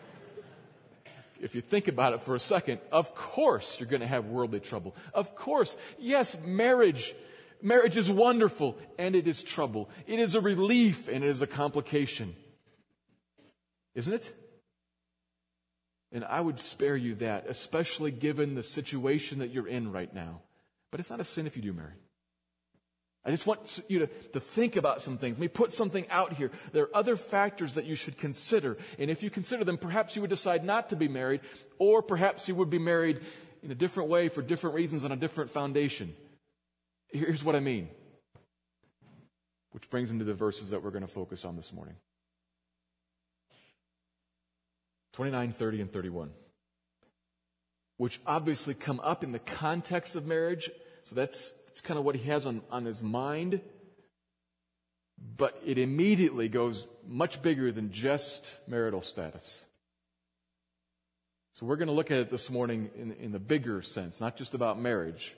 if 1.40 1.54
you 1.54 1.60
think 1.60 1.88
about 1.88 2.14
it 2.14 2.22
for 2.22 2.34
a 2.34 2.40
second, 2.40 2.80
of 2.92 3.14
course 3.14 3.78
you're 3.80 3.88
going 3.88 4.00
to 4.00 4.06
have 4.06 4.26
worldly 4.26 4.60
trouble. 4.60 4.94
Of 5.12 5.34
course. 5.34 5.76
Yes, 5.98 6.36
marriage 6.44 7.14
Marriage 7.62 7.96
is 7.96 8.10
wonderful 8.10 8.76
and 8.98 9.16
it 9.16 9.26
is 9.26 9.42
trouble. 9.42 9.88
It 10.06 10.18
is 10.18 10.34
a 10.34 10.40
relief 10.40 11.08
and 11.08 11.24
it 11.24 11.28
is 11.28 11.42
a 11.42 11.46
complication. 11.46 12.36
Isn't 13.94 14.12
it? 14.12 14.45
And 16.12 16.24
I 16.24 16.40
would 16.40 16.58
spare 16.58 16.96
you 16.96 17.16
that, 17.16 17.46
especially 17.48 18.10
given 18.10 18.54
the 18.54 18.62
situation 18.62 19.40
that 19.40 19.50
you're 19.50 19.68
in 19.68 19.92
right 19.92 20.12
now. 20.12 20.42
But 20.90 21.00
it's 21.00 21.10
not 21.10 21.20
a 21.20 21.24
sin 21.24 21.46
if 21.46 21.56
you 21.56 21.62
do 21.62 21.72
marry. 21.72 21.94
I 23.24 23.30
just 23.32 23.44
want 23.44 23.80
you 23.88 24.00
to, 24.00 24.06
to 24.34 24.40
think 24.40 24.76
about 24.76 25.02
some 25.02 25.18
things. 25.18 25.36
Let 25.36 25.40
me 25.42 25.48
put 25.48 25.72
something 25.72 26.08
out 26.10 26.34
here. 26.34 26.52
There 26.72 26.84
are 26.84 26.96
other 26.96 27.16
factors 27.16 27.74
that 27.74 27.84
you 27.84 27.96
should 27.96 28.16
consider. 28.16 28.76
And 29.00 29.10
if 29.10 29.24
you 29.24 29.30
consider 29.30 29.64
them, 29.64 29.78
perhaps 29.78 30.14
you 30.14 30.22
would 30.22 30.30
decide 30.30 30.64
not 30.64 30.90
to 30.90 30.96
be 30.96 31.08
married, 31.08 31.40
or 31.78 32.02
perhaps 32.02 32.46
you 32.46 32.54
would 32.54 32.70
be 32.70 32.78
married 32.78 33.20
in 33.64 33.72
a 33.72 33.74
different 33.74 34.10
way 34.10 34.28
for 34.28 34.42
different 34.42 34.76
reasons 34.76 35.04
on 35.04 35.10
a 35.10 35.16
different 35.16 35.50
foundation. 35.50 36.14
Here's 37.08 37.42
what 37.42 37.56
I 37.56 37.60
mean. 37.60 37.88
Which 39.72 39.90
brings 39.90 40.12
into 40.12 40.24
the 40.24 40.34
verses 40.34 40.70
that 40.70 40.84
we're 40.84 40.92
going 40.92 41.02
to 41.02 41.08
focus 41.08 41.44
on 41.44 41.56
this 41.56 41.72
morning 41.72 41.96
29, 45.16 45.54
30, 45.54 45.80
and 45.80 45.90
31. 45.90 46.30
Which 47.96 48.20
obviously 48.26 48.74
come 48.74 49.00
up 49.00 49.24
in 49.24 49.32
the 49.32 49.38
context 49.38 50.14
of 50.14 50.26
marriage. 50.26 50.70
So 51.04 51.14
that's 51.14 51.54
it's 51.68 51.80
kind 51.80 51.98
of 51.98 52.04
what 52.04 52.16
he 52.16 52.28
has 52.28 52.44
on, 52.44 52.60
on 52.70 52.84
his 52.84 53.02
mind. 53.02 53.62
But 55.38 55.58
it 55.64 55.78
immediately 55.78 56.50
goes 56.50 56.86
much 57.08 57.40
bigger 57.40 57.72
than 57.72 57.92
just 57.92 58.56
marital 58.68 59.00
status. 59.00 59.64
So 61.54 61.64
we're 61.64 61.76
going 61.76 61.88
to 61.88 61.94
look 61.94 62.10
at 62.10 62.18
it 62.18 62.30
this 62.30 62.50
morning 62.50 62.90
in, 62.94 63.12
in 63.12 63.32
the 63.32 63.38
bigger 63.38 63.80
sense, 63.80 64.20
not 64.20 64.36
just 64.36 64.52
about 64.52 64.78
marriage. 64.78 65.34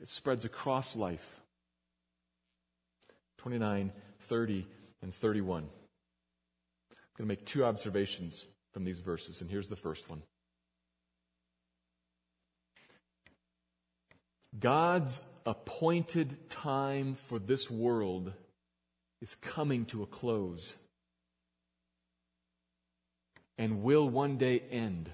It 0.00 0.08
spreads 0.08 0.46
across 0.46 0.96
life. 0.96 1.38
29, 3.36 3.92
30, 4.20 4.66
and 5.02 5.14
31. 5.14 5.64
I'm 5.64 5.68
going 7.18 7.28
to 7.28 7.30
make 7.30 7.44
two 7.44 7.62
observations 7.62 8.46
from 8.76 8.84
these 8.84 8.98
verses, 8.98 9.40
and 9.40 9.50
here's 9.50 9.68
the 9.68 9.74
first 9.74 10.10
one. 10.10 10.20
God's 14.60 15.18
appointed 15.46 16.50
time 16.50 17.14
for 17.14 17.38
this 17.38 17.70
world 17.70 18.34
is 19.22 19.34
coming 19.36 19.86
to 19.86 20.02
a 20.02 20.06
close 20.06 20.76
and 23.56 23.82
will 23.82 24.10
one 24.10 24.36
day 24.36 24.62
end. 24.70 25.08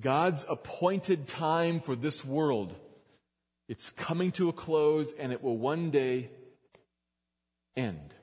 God's 0.00 0.44
appointed 0.48 1.26
time 1.26 1.80
for 1.80 1.96
this 1.96 2.24
world, 2.24 2.76
it's 3.68 3.90
coming 3.90 4.30
to 4.30 4.48
a 4.50 4.52
close 4.52 5.12
and 5.18 5.32
it 5.32 5.42
will 5.42 5.58
one 5.58 5.90
day 5.90 6.30
end. 7.76 8.14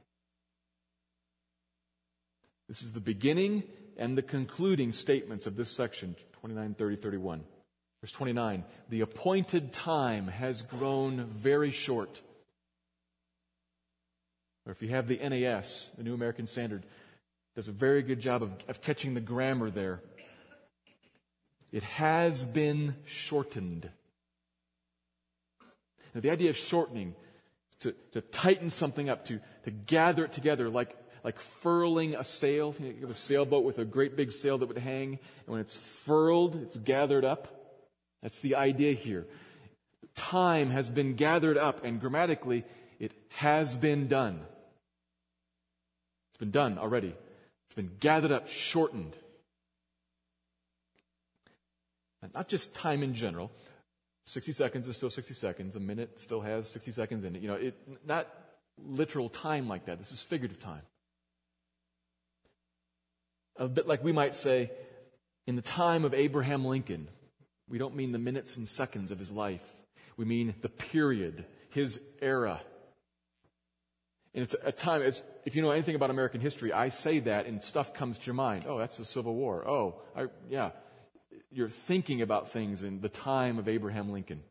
This 2.67 2.81
is 2.81 2.91
the 2.91 2.99
beginning 2.99 3.63
and 3.97 4.17
the 4.17 4.21
concluding 4.21 4.93
statements 4.93 5.47
of 5.47 5.55
this 5.55 5.69
section, 5.69 6.15
29, 6.41 6.73
30, 6.75 6.95
31. 6.97 7.43
Verse 8.01 8.11
29 8.11 8.63
The 8.89 9.01
appointed 9.01 9.73
time 9.73 10.27
has 10.27 10.61
grown 10.61 11.25
very 11.25 11.71
short. 11.71 12.21
Or 14.65 14.71
if 14.71 14.81
you 14.81 14.89
have 14.89 15.07
the 15.07 15.17
NAS, 15.17 15.91
the 15.97 16.03
New 16.03 16.13
American 16.13 16.45
Standard, 16.45 16.85
does 17.55 17.69
a 17.69 17.71
very 17.71 18.03
good 18.03 18.19
job 18.19 18.43
of, 18.43 18.51
of 18.67 18.81
catching 18.81 19.13
the 19.13 19.21
grammar 19.21 19.69
there. 19.69 20.01
It 21.71 21.83
has 21.83 22.45
been 22.45 22.95
shortened. 23.05 23.89
Now, 26.13 26.21
the 26.21 26.31
idea 26.31 26.49
of 26.49 26.57
shortening, 26.57 27.15
to, 27.79 27.95
to 28.11 28.21
tighten 28.21 28.69
something 28.69 29.09
up, 29.09 29.25
to, 29.25 29.39
to 29.63 29.71
gather 29.71 30.25
it 30.25 30.33
together 30.33 30.69
like, 30.69 30.95
like 31.27 31.41
furling 31.41 32.15
a 32.15 32.23
sail. 32.23 32.73
You, 32.79 32.95
have 33.01 33.09
a 33.09 33.13
sailboat 33.13 33.65
with 33.65 33.79
a 33.79 33.83
great 33.83 34.15
big 34.15 34.31
sail 34.31 34.57
that 34.59 34.67
would 34.67 34.77
hang, 34.77 35.09
and 35.09 35.47
when 35.47 35.59
it's 35.59 35.75
furled, 35.75 36.55
it's 36.55 36.77
gathered 36.77 37.25
up. 37.25 37.49
That's 38.21 38.39
the 38.39 38.55
idea 38.55 38.93
here. 38.93 39.25
Time 40.15 40.69
has 40.69 40.89
been 40.89 41.15
gathered 41.15 41.57
up, 41.57 41.83
and 41.83 41.99
grammatically, 41.99 42.63
it 42.97 43.11
has 43.27 43.75
been 43.75 44.07
done. 44.07 44.39
It's 46.29 46.37
been 46.37 46.51
done 46.51 46.77
already. 46.77 47.09
It's 47.09 47.75
been 47.75 47.91
gathered 47.99 48.31
up, 48.31 48.47
shortened. 48.47 49.13
And 52.21 52.33
not 52.33 52.47
just 52.47 52.73
time 52.73 53.03
in 53.03 53.13
general. 53.13 53.51
60 54.27 54.53
seconds 54.53 54.87
is 54.87 54.95
still 54.95 55.09
60 55.09 55.33
seconds. 55.33 55.75
A 55.75 55.81
minute 55.81 56.21
still 56.21 56.39
has 56.39 56.69
60 56.69 56.93
seconds 56.93 57.25
in 57.25 57.35
it. 57.35 57.41
You 57.41 57.49
know, 57.49 57.55
it, 57.55 57.75
not 58.05 58.29
literal 58.81 59.27
time 59.27 59.67
like 59.67 59.87
that. 59.87 59.97
This 59.97 60.13
is 60.13 60.23
figurative 60.23 60.59
time. 60.59 60.83
A 63.57 63.67
bit 63.67 63.87
like 63.87 64.03
we 64.03 64.11
might 64.11 64.35
say, 64.35 64.71
in 65.45 65.55
the 65.55 65.61
time 65.61 66.05
of 66.05 66.13
Abraham 66.13 66.65
Lincoln, 66.65 67.07
we 67.69 67.77
don't 67.77 67.95
mean 67.95 68.11
the 68.11 68.19
minutes 68.19 68.57
and 68.57 68.67
seconds 68.67 69.11
of 69.11 69.19
his 69.19 69.31
life. 69.31 69.67
We 70.15 70.25
mean 70.25 70.55
the 70.61 70.69
period, 70.69 71.45
his 71.69 71.99
era. 72.21 72.61
And 74.33 74.43
it's 74.43 74.55
a 74.63 74.71
time, 74.71 75.01
as, 75.01 75.23
if 75.45 75.55
you 75.55 75.61
know 75.61 75.71
anything 75.71 75.95
about 75.95 76.09
American 76.09 76.41
history, 76.41 76.71
I 76.71 76.89
say 76.89 77.19
that 77.19 77.47
and 77.47 77.63
stuff 77.63 77.93
comes 77.93 78.19
to 78.19 78.25
your 78.25 78.35
mind. 78.35 78.65
Oh, 78.67 78.77
that's 78.77 78.97
the 78.97 79.05
Civil 79.05 79.33
War. 79.33 79.69
Oh, 79.71 80.01
I, 80.15 80.27
yeah. 80.49 80.71
You're 81.51 81.69
thinking 81.69 82.21
about 82.21 82.51
things 82.51 82.83
in 82.83 83.01
the 83.01 83.09
time 83.09 83.57
of 83.57 83.67
Abraham 83.67 84.11
Lincoln. 84.11 84.43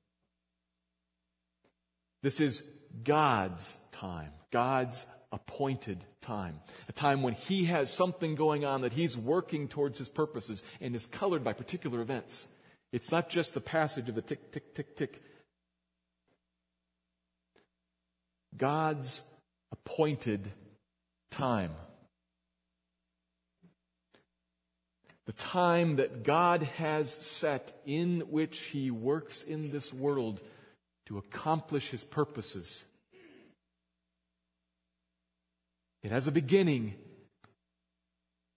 This 2.22 2.40
is 2.40 2.64
God's 3.04 3.76
time, 3.92 4.32
God's 4.50 5.06
appointed 5.36 6.02
time. 6.22 6.58
A 6.88 6.92
time 6.92 7.22
when 7.22 7.34
He 7.34 7.66
has 7.66 7.92
something 7.92 8.34
going 8.34 8.64
on 8.64 8.80
that 8.80 8.92
He's 8.92 9.16
working 9.16 9.68
towards 9.68 9.98
His 9.98 10.08
purposes 10.08 10.64
and 10.80 10.96
is 10.96 11.06
colored 11.06 11.44
by 11.44 11.52
particular 11.52 12.00
events. 12.00 12.48
It's 12.90 13.12
not 13.12 13.28
just 13.28 13.54
the 13.54 13.60
passage 13.60 14.08
of 14.08 14.14
the 14.14 14.22
tick, 14.22 14.50
tick, 14.50 14.74
tick, 14.74 14.96
tick. 14.96 15.22
God's 18.56 19.22
appointed 19.70 20.50
time. 21.30 21.74
The 25.26 25.32
time 25.32 25.96
that 25.96 26.22
God 26.22 26.62
has 26.62 27.12
set 27.12 27.78
in 27.84 28.20
which 28.30 28.58
He 28.60 28.90
works 28.90 29.42
in 29.42 29.70
this 29.70 29.92
world 29.92 30.40
to 31.06 31.18
accomplish 31.18 31.90
His 31.90 32.04
purposes. 32.04 32.86
It 36.02 36.10
has 36.10 36.26
a 36.26 36.32
beginning 36.32 36.94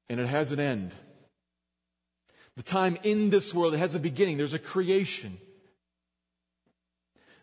and 0.10 0.19
it 0.19 0.28
has 0.28 0.52
an 0.52 0.60
end. 0.60 0.93
The 2.56 2.63
time 2.63 2.97
in 3.04 3.30
this 3.30 3.54
world, 3.54 3.73
it 3.73 3.78
has 3.78 3.95
a 3.95 3.99
beginning. 3.99 4.38
There's 4.38 4.54
a 4.54 4.60
creation. 4.60 5.38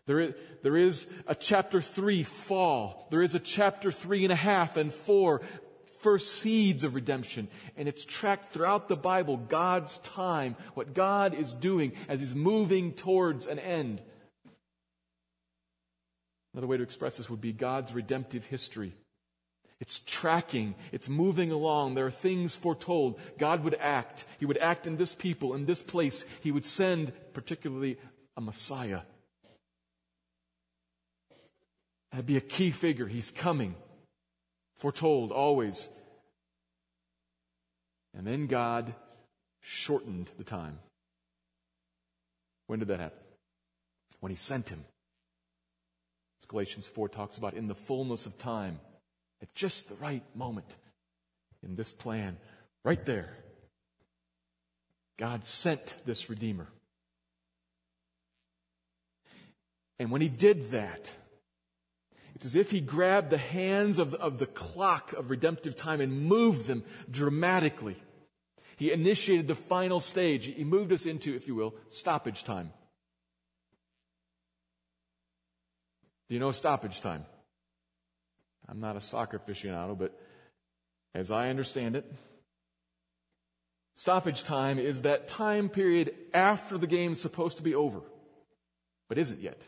There 0.05 0.19
is, 0.19 0.33
there 0.63 0.77
is 0.77 1.07
a 1.25 1.35
chapter 1.35 1.81
three, 1.81 2.23
fall. 2.23 3.07
There 3.11 3.21
is 3.21 3.35
a 3.35 3.39
chapter 3.39 3.91
three 3.91 4.23
and 4.23 4.31
a 4.31 4.37
half 4.37 4.77
and 4.77 4.93
four, 4.93 5.41
first 6.01 6.35
seeds 6.35 6.83
of 6.83 6.95
redemption. 6.95 7.47
And 7.75 7.87
it's 7.87 8.05
tracked 8.05 8.53
throughout 8.53 8.87
the 8.87 8.95
Bible, 8.95 9.37
God's 9.37 9.97
time, 9.99 10.55
what 10.75 10.93
God 10.93 11.33
is 11.33 11.51
doing 11.51 11.93
as 12.07 12.19
He's 12.19 12.35
moving 12.35 12.93
towards 12.93 13.47
an 13.47 13.59
end. 13.59 14.01
Another 16.53 16.67
way 16.67 16.77
to 16.77 16.83
express 16.83 17.17
this 17.17 17.29
would 17.29 17.41
be 17.41 17.53
God's 17.53 17.93
redemptive 17.93 18.45
history. 18.45 18.93
It's 19.79 19.99
tracking. 19.99 20.75
It's 20.91 21.07
moving 21.07 21.51
along. 21.51 21.93
There 21.93 22.07
are 22.07 22.11
things 22.11 22.55
foretold. 22.55 23.19
God 23.37 23.63
would 23.63 23.75
act. 23.75 24.25
He 24.39 24.45
would 24.45 24.57
act 24.57 24.87
in 24.87 24.97
this 24.97 25.13
people, 25.13 25.53
in 25.53 25.65
this 25.65 25.83
place. 25.83 26.25
He 26.41 26.51
would 26.51 26.65
send, 26.65 27.13
particularly, 27.33 27.97
a 28.35 28.41
Messiah. 28.41 29.01
That'd 32.11 32.25
be 32.25 32.37
a 32.37 32.41
key 32.41 32.71
figure. 32.71 33.05
He's 33.05 33.29
coming. 33.29 33.75
Foretold, 34.77 35.31
always. 35.31 35.89
And 38.15 38.25
then 38.25 38.47
God 38.47 38.95
shortened 39.61 40.29
the 40.37 40.43
time. 40.43 40.79
When 42.65 42.79
did 42.79 42.87
that 42.87 42.99
happen? 42.99 43.19
When 44.21 44.31
He 44.31 44.35
sent 44.35 44.69
Him. 44.69 44.83
As 46.41 46.47
Galatians 46.47 46.87
4 46.87 47.09
talks 47.09 47.37
about, 47.37 47.53
in 47.53 47.67
the 47.67 47.75
fullness 47.75 48.25
of 48.25 48.39
time 48.39 48.79
at 49.41 49.53
just 49.55 49.89
the 49.89 49.95
right 49.95 50.23
moment 50.35 50.75
in 51.63 51.75
this 51.75 51.91
plan, 51.91 52.37
right 52.83 53.03
there. 53.05 53.29
God 55.17 55.45
sent 55.45 55.95
this 56.05 56.29
Redeemer. 56.29 56.67
And 59.99 60.11
when 60.11 60.21
he 60.21 60.29
did 60.29 60.71
that, 60.71 61.09
it's 62.35 62.45
as 62.45 62.55
if 62.55 62.69
he 62.69 62.81
grabbed 62.81 63.31
the 63.31 63.37
hands 63.37 63.97
of, 63.97 64.13
of 64.13 64.37
the 64.37 64.45
clock 64.45 65.13
of 65.13 65.31
redemptive 65.31 65.75
time 65.75 66.01
and 66.01 66.21
moved 66.21 66.67
them 66.67 66.83
dramatically. 67.09 67.95
He 68.75 68.91
initiated 68.91 69.47
the 69.47 69.55
final 69.55 69.99
stage. 69.99 70.45
He 70.45 70.63
moved 70.63 70.91
us 70.93 71.07
into, 71.07 71.33
if 71.35 71.47
you 71.47 71.55
will, 71.55 71.73
stoppage 71.89 72.43
time. 72.43 72.71
Do 76.29 76.35
you 76.35 76.39
know 76.39 76.51
stoppage 76.51 77.01
time? 77.01 77.25
I'm 78.69 78.79
not 78.79 78.95
a 78.95 79.01
soccer 79.01 79.39
aficionado, 79.39 79.97
but 79.97 80.17
as 81.15 81.31
I 81.31 81.49
understand 81.49 81.95
it, 81.95 82.11
stoppage 83.95 84.43
time 84.43 84.77
is 84.77 85.03
that 85.03 85.27
time 85.27 85.69
period 85.69 86.13
after 86.33 86.77
the 86.77 86.87
game's 86.87 87.21
supposed 87.21 87.57
to 87.57 87.63
be 87.63 87.75
over, 87.75 88.01
but 89.09 89.17
isn't 89.17 89.41
yet. 89.41 89.61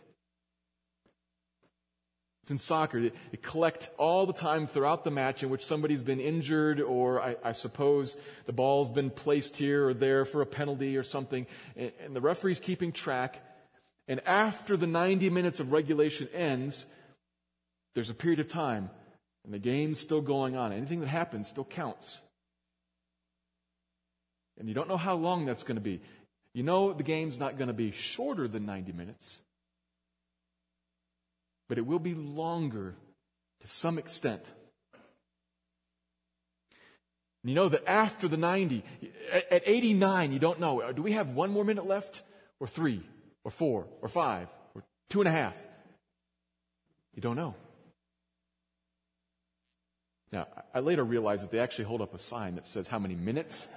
It's 2.43 2.51
in 2.51 2.57
soccer. 2.57 3.01
They, 3.01 3.11
collect 3.41 3.89
all 3.97 4.25
the 4.25 4.33
time 4.33 4.67
throughout 4.67 5.03
the 5.03 5.11
match 5.11 5.43
in 5.43 5.49
which 5.49 5.65
somebody's 5.65 6.01
been 6.01 6.19
injured, 6.19 6.81
or 6.81 7.21
I, 7.21 7.35
I 7.43 7.51
suppose 7.51 8.17
the 8.47 8.53
ball's 8.53 8.89
been 8.89 9.11
placed 9.11 9.55
here 9.55 9.89
or 9.89 9.93
there 9.93 10.25
for 10.25 10.41
a 10.41 10.45
penalty 10.45 10.97
or 10.97 11.03
something, 11.03 11.47
and, 11.75 11.91
and 12.03 12.15
the 12.15 12.21
referee's 12.21 12.59
keeping 12.59 12.91
track. 12.91 13.39
And 14.07 14.19
after 14.25 14.75
the 14.75 14.87
90 14.87 15.29
minutes 15.29 15.59
of 15.59 15.71
regulation 15.71 16.27
ends, 16.33 16.87
there's 17.95 18.09
a 18.09 18.13
period 18.13 18.39
of 18.39 18.47
time, 18.47 18.89
and 19.43 19.53
the 19.53 19.59
game's 19.59 19.99
still 19.99 20.21
going 20.21 20.55
on. 20.55 20.71
Anything 20.71 21.01
that 21.01 21.07
happens 21.07 21.47
still 21.47 21.65
counts. 21.65 22.19
And 24.57 24.67
you 24.67 24.73
don't 24.73 24.89
know 24.89 24.97
how 24.97 25.15
long 25.15 25.45
that's 25.45 25.63
going 25.63 25.77
to 25.77 25.81
be. 25.81 26.01
You 26.53 26.63
know 26.63 26.93
the 26.93 27.03
game's 27.03 27.39
not 27.39 27.57
going 27.57 27.67
to 27.67 27.73
be 27.73 27.91
shorter 27.91 28.47
than 28.47 28.65
90 28.65 28.91
minutes 28.91 29.41
but 31.69 31.77
it 31.77 31.85
will 31.85 31.99
be 31.99 32.15
longer 32.15 32.95
to 33.61 33.67
some 33.67 33.97
extent. 33.97 34.43
And 37.43 37.49
you 37.49 37.55
know 37.55 37.69
that 37.69 37.87
after 37.87 38.27
the 38.27 38.35
90, 38.35 38.83
at 39.31 39.63
89, 39.65 40.33
you 40.33 40.39
don't 40.39 40.59
know. 40.59 40.81
Uh, 40.81 40.91
do 40.91 41.01
we 41.01 41.13
have 41.13 41.29
one 41.29 41.51
more 41.51 41.63
minute 41.63 41.87
left? 41.87 42.23
Or 42.59 42.67
three? 42.67 43.01
Or 43.45 43.51
four? 43.51 43.87
Or 44.01 44.09
five? 44.09 44.49
Or 44.75 44.83
two 45.09 45.21
and 45.21 45.27
a 45.29 45.31
half? 45.31 45.55
You 47.15 47.21
don't 47.21 47.37
know. 47.37 47.55
Now, 50.31 50.47
I 50.73 50.79
later 50.79 51.03
realized 51.03 51.43
that 51.43 51.51
they 51.51 51.59
actually 51.59 51.85
hold 51.85 52.01
up 52.01 52.13
a 52.13 52.19
sign 52.19 52.55
that 52.55 52.67
says 52.67 52.87
how 52.87 52.99
many 52.99 53.15
minutes. 53.15 53.67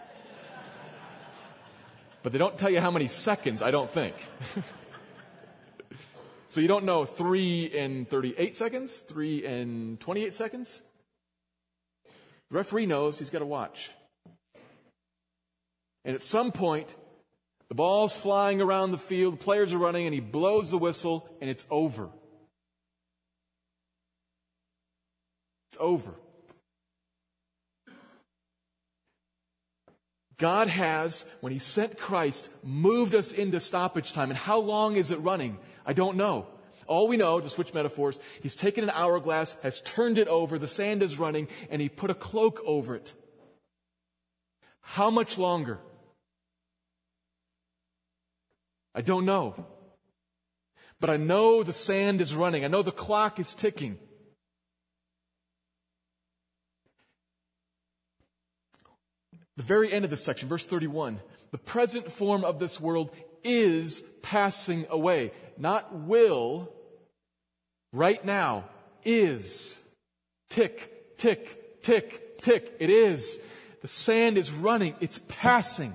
but 2.22 2.32
they 2.32 2.38
don't 2.38 2.58
tell 2.58 2.70
you 2.70 2.80
how 2.80 2.90
many 2.90 3.08
seconds, 3.08 3.62
I 3.62 3.70
don't 3.70 3.90
think. 3.90 4.14
So 6.52 6.60
you 6.60 6.68
don't 6.68 6.84
know 6.84 7.06
3 7.06 7.72
and 7.74 8.06
38 8.06 8.54
seconds, 8.54 8.98
3 9.08 9.46
and 9.46 9.98
28 10.00 10.34
seconds? 10.34 10.82
The 12.04 12.58
referee 12.58 12.84
knows 12.84 13.18
he's 13.18 13.30
got 13.30 13.38
to 13.38 13.46
watch. 13.46 13.90
And 16.04 16.14
at 16.14 16.22
some 16.22 16.52
point, 16.52 16.94
the 17.70 17.74
ball's 17.74 18.14
flying 18.14 18.60
around 18.60 18.90
the 18.90 18.98
field, 18.98 19.38
the 19.40 19.42
players 19.42 19.72
are 19.72 19.78
running, 19.78 20.04
and 20.04 20.12
he 20.12 20.20
blows 20.20 20.70
the 20.70 20.76
whistle, 20.76 21.26
and 21.40 21.48
it's 21.48 21.64
over. 21.70 22.10
It's 25.70 25.78
over. 25.80 26.12
God 30.42 30.66
has, 30.66 31.24
when 31.40 31.52
He 31.52 31.60
sent 31.60 31.96
Christ, 31.96 32.48
moved 32.64 33.14
us 33.14 33.30
into 33.30 33.60
stoppage 33.60 34.12
time. 34.12 34.28
And 34.28 34.36
how 34.36 34.58
long 34.58 34.96
is 34.96 35.12
it 35.12 35.20
running? 35.20 35.56
I 35.86 35.92
don't 35.92 36.16
know. 36.16 36.48
All 36.88 37.06
we 37.06 37.16
know, 37.16 37.38
to 37.38 37.48
switch 37.48 37.72
metaphors, 37.72 38.18
He's 38.42 38.56
taken 38.56 38.82
an 38.82 38.90
hourglass, 38.90 39.56
has 39.62 39.80
turned 39.82 40.18
it 40.18 40.26
over, 40.26 40.58
the 40.58 40.66
sand 40.66 41.00
is 41.00 41.16
running, 41.16 41.46
and 41.70 41.80
He 41.80 41.88
put 41.88 42.10
a 42.10 42.14
cloak 42.14 42.60
over 42.66 42.96
it. 42.96 43.14
How 44.80 45.10
much 45.10 45.38
longer? 45.38 45.78
I 48.96 49.02
don't 49.02 49.24
know. 49.24 49.64
But 50.98 51.10
I 51.10 51.18
know 51.18 51.62
the 51.62 51.72
sand 51.72 52.20
is 52.20 52.34
running. 52.34 52.64
I 52.64 52.68
know 52.68 52.82
the 52.82 52.90
clock 52.90 53.38
is 53.38 53.54
ticking. 53.54 53.96
The 59.56 59.62
very 59.62 59.92
end 59.92 60.04
of 60.04 60.10
this 60.10 60.24
section, 60.24 60.48
verse 60.48 60.64
31, 60.64 61.20
the 61.50 61.58
present 61.58 62.10
form 62.10 62.44
of 62.44 62.58
this 62.58 62.80
world 62.80 63.10
is 63.44 64.02
passing 64.22 64.86
away. 64.88 65.32
Not 65.58 65.94
will, 65.94 66.72
right 67.92 68.24
now, 68.24 68.64
is. 69.04 69.78
Tick, 70.48 71.18
tick, 71.18 71.82
tick, 71.82 72.38
tick. 72.40 72.76
It 72.78 72.88
is. 72.88 73.38
The 73.82 73.88
sand 73.88 74.38
is 74.38 74.50
running. 74.50 74.94
It's 75.00 75.20
passing. 75.28 75.94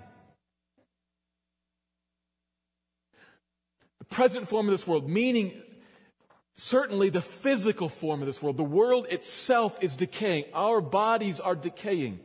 The 4.00 4.06
present 4.06 4.48
form 4.48 4.68
of 4.68 4.72
this 4.72 4.86
world, 4.86 5.10
meaning 5.10 5.54
certainly 6.56 7.10
the 7.10 7.22
physical 7.22 7.90
form 7.90 8.22
of 8.22 8.28
this 8.28 8.42
world. 8.42 8.58
The 8.58 8.64
world 8.64 9.08
itself 9.10 9.80
is 9.82 9.96
decaying. 9.96 10.46
Our 10.54 10.82
bodies 10.82 11.40
are 11.40 11.56
decaying. 11.56 12.20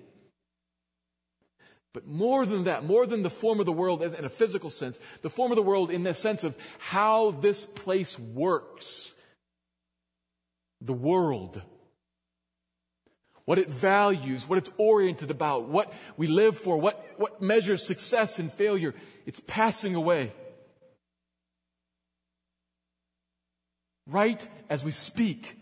But 1.95 2.07
more 2.07 2.47
than 2.47 2.65
that, 2.65 2.85
more 2.85 3.07
than 3.07 3.23
the 3.23 3.31
form 3.31 3.61
of 3.61 3.67
the 3.67 3.73
world 3.73 4.03
in 4.03 4.25
a 4.25 4.31
physical 4.31 4.71
sense, 4.71 4.99
the 5.21 5.31
form 5.31 5.53
of 5.53 5.57
the 5.57 5.63
world 5.63 5.91
in 5.91 6.03
the 6.05 6.15
sense 6.15 6.43
of 6.43 6.57
how 6.79 7.33
this 7.33 7.65
place 7.65 8.19
works. 8.19 9.13
The 10.81 10.95
world. 10.95 11.61
What 13.45 13.59
it 13.59 13.69
values, 13.69 14.49
what 14.49 14.59
it's 14.59 14.71
oriented 14.79 15.31
about, 15.31 15.69
what 15.69 15.93
we 16.17 16.29
live 16.29 16.57
for, 16.57 16.79
what, 16.79 17.05
what 17.19 17.43
measures 17.43 17.85
success 17.85 18.39
and 18.39 18.51
failure. 18.51 18.95
It's 19.27 19.43
passing 19.47 19.95
away. 19.95 20.33
Right 24.07 24.49
as 24.71 24.83
we 24.83 24.93
speak. 24.93 25.59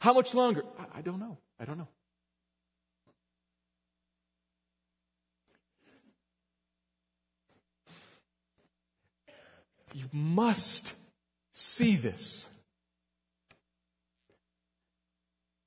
How 0.00 0.14
much 0.14 0.34
longer? 0.34 0.64
I, 0.78 0.98
I 0.98 1.02
don't 1.02 1.20
know. 1.20 1.38
I 1.58 1.64
don't 1.64 1.78
know. 1.78 1.88
You 9.94 10.06
must 10.12 10.92
see 11.54 11.96
this. 11.96 12.48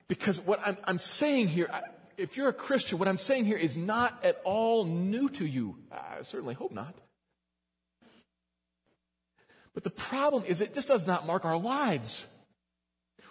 Because 0.08 0.40
what 0.42 0.60
I'm, 0.66 0.78
I'm 0.84 0.98
saying 0.98 1.48
here, 1.48 1.70
if 2.18 2.38
you're 2.38 2.50
a 2.50 2.54
Christian, 2.54 3.00
what 3.00 3.08
I'm 3.08 3.18
saying 3.18 3.46
here 3.46 3.58
is 3.58 3.78
not 3.78 4.24
at 4.24 4.40
all 4.44 4.86
new 4.86 5.30
to 5.30 5.46
you. 5.46 5.78
I 5.92 6.22
certainly 6.22 6.54
hope 6.54 6.72
not. 6.72 6.94
But 9.74 9.84
the 9.84 9.90
problem 9.90 10.44
is 10.46 10.60
it 10.60 10.74
just 10.74 10.88
does 10.88 11.06
not 11.06 11.26
mark 11.26 11.46
our 11.46 11.58
lives. 11.58 12.26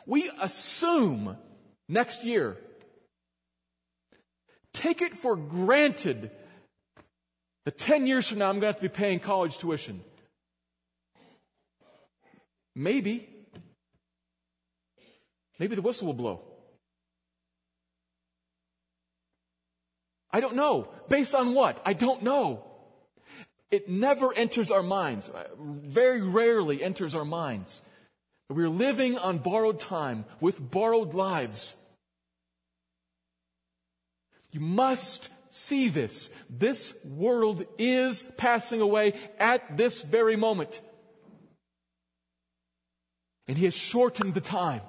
We 0.07 0.31
assume 0.41 1.37
next 1.89 2.25
year, 2.25 2.57
take 4.73 5.03
it 5.03 5.17
for 5.17 5.35
granted 5.37 6.31
that 7.65 7.79
10 7.79 8.07
years 8.07 8.29
from 8.29 8.39
now 8.39 8.49
I'm 8.49 8.61
going 8.61 8.73
to 8.73 8.79
to 8.79 8.83
be 8.83 8.89
paying 8.89 9.19
college 9.19 9.59
tuition. 9.59 10.03
Maybe. 12.77 13.27
Maybe 15.59 15.75
the 15.75 15.83
whistle 15.83 16.09
will 16.09 16.15
blow. 16.15 16.43
I 20.31 20.41
don't 20.41 20.55
know. 20.55 20.89
Based 21.09 21.35
on 21.35 21.55
what? 21.55 21.81
I 21.87 21.95
don't 21.95 22.23
know. 22.23 22.65
It 23.71 23.89
never 23.89 24.33
enters 24.35 24.71
our 24.71 24.83
minds. 24.83 25.31
Very 25.59 26.21
rarely 26.21 26.85
enters 26.85 27.15
our 27.15 27.25
minds. 27.25 27.81
We're 28.51 28.69
living 28.69 29.17
on 29.17 29.39
borrowed 29.39 29.81
time 29.81 30.27
with 30.39 30.71
borrowed 30.71 31.15
lives. 31.15 31.75
You 34.53 34.61
must 34.61 35.31
see 35.49 35.89
this. 35.89 36.29
This 36.51 36.95
world 37.05 37.65
is 37.79 38.23
passing 38.37 38.83
away 38.83 39.15
at 39.39 39.79
this 39.79 40.03
very 40.03 40.37
moment. 40.37 40.83
And 43.49 43.57
he 43.57 43.65
has 43.65 43.75
shortened 43.75 44.35
the 44.35 44.41
time. 44.41 44.83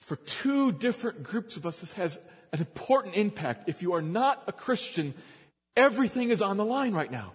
For 0.00 0.16
two 0.16 0.72
different 0.72 1.22
groups 1.22 1.56
of 1.56 1.66
us, 1.66 1.80
this 1.80 1.92
has 1.92 2.18
an 2.52 2.60
important 2.60 3.16
impact. 3.16 3.68
If 3.68 3.82
you 3.82 3.94
are 3.94 4.02
not 4.02 4.42
a 4.46 4.52
Christian, 4.52 5.14
everything 5.76 6.30
is 6.30 6.42
on 6.42 6.56
the 6.56 6.64
line 6.64 6.94
right 6.94 7.10
now. 7.10 7.32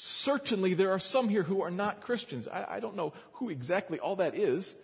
Certainly, 0.00 0.74
there 0.74 0.92
are 0.92 0.98
some 1.00 1.28
here 1.28 1.42
who 1.42 1.62
are 1.62 1.70
not 1.72 2.00
Christians. 2.00 2.46
I, 2.46 2.76
I, 2.76 2.80
don't 2.80 2.94
know 2.94 3.14
who 3.32 3.50
exactly 3.50 3.98
all 3.98 4.16
that 4.16 4.36
is. 4.36 4.76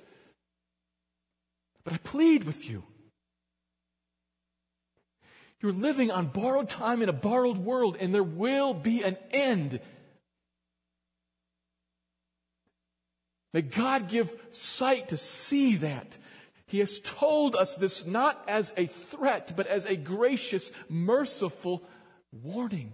But 1.85 1.93
I 1.93 1.99
plead 1.99 2.43
with 2.45 2.69
you 2.69 2.83
you're 5.65 5.73
living 5.73 6.11
on 6.11 6.27
borrowed 6.27 6.69
time 6.69 7.01
in 7.01 7.09
a 7.09 7.15
borrowed 7.15 7.57
world, 7.57 7.97
and 7.99 8.15
there 8.15 8.23
will 8.23 8.75
be 8.75 9.03
an 9.03 9.17
end. 9.31 9.81
May 13.55 13.63
God 13.63 14.09
give 14.09 14.35
sight 14.51 15.09
to 15.09 15.17
see 15.17 15.77
that. 15.77 16.19
He 16.67 16.81
has 16.81 16.99
told 16.99 17.57
us 17.57 17.77
this 17.77 18.05
not 18.05 18.45
as 18.47 18.75
a 18.77 18.87
threat, 18.87 19.55
but 19.57 19.67
as 19.67 19.87
a 19.87 19.97
gracious, 19.97 20.71
merciful 20.91 21.83
warning. 22.31 22.93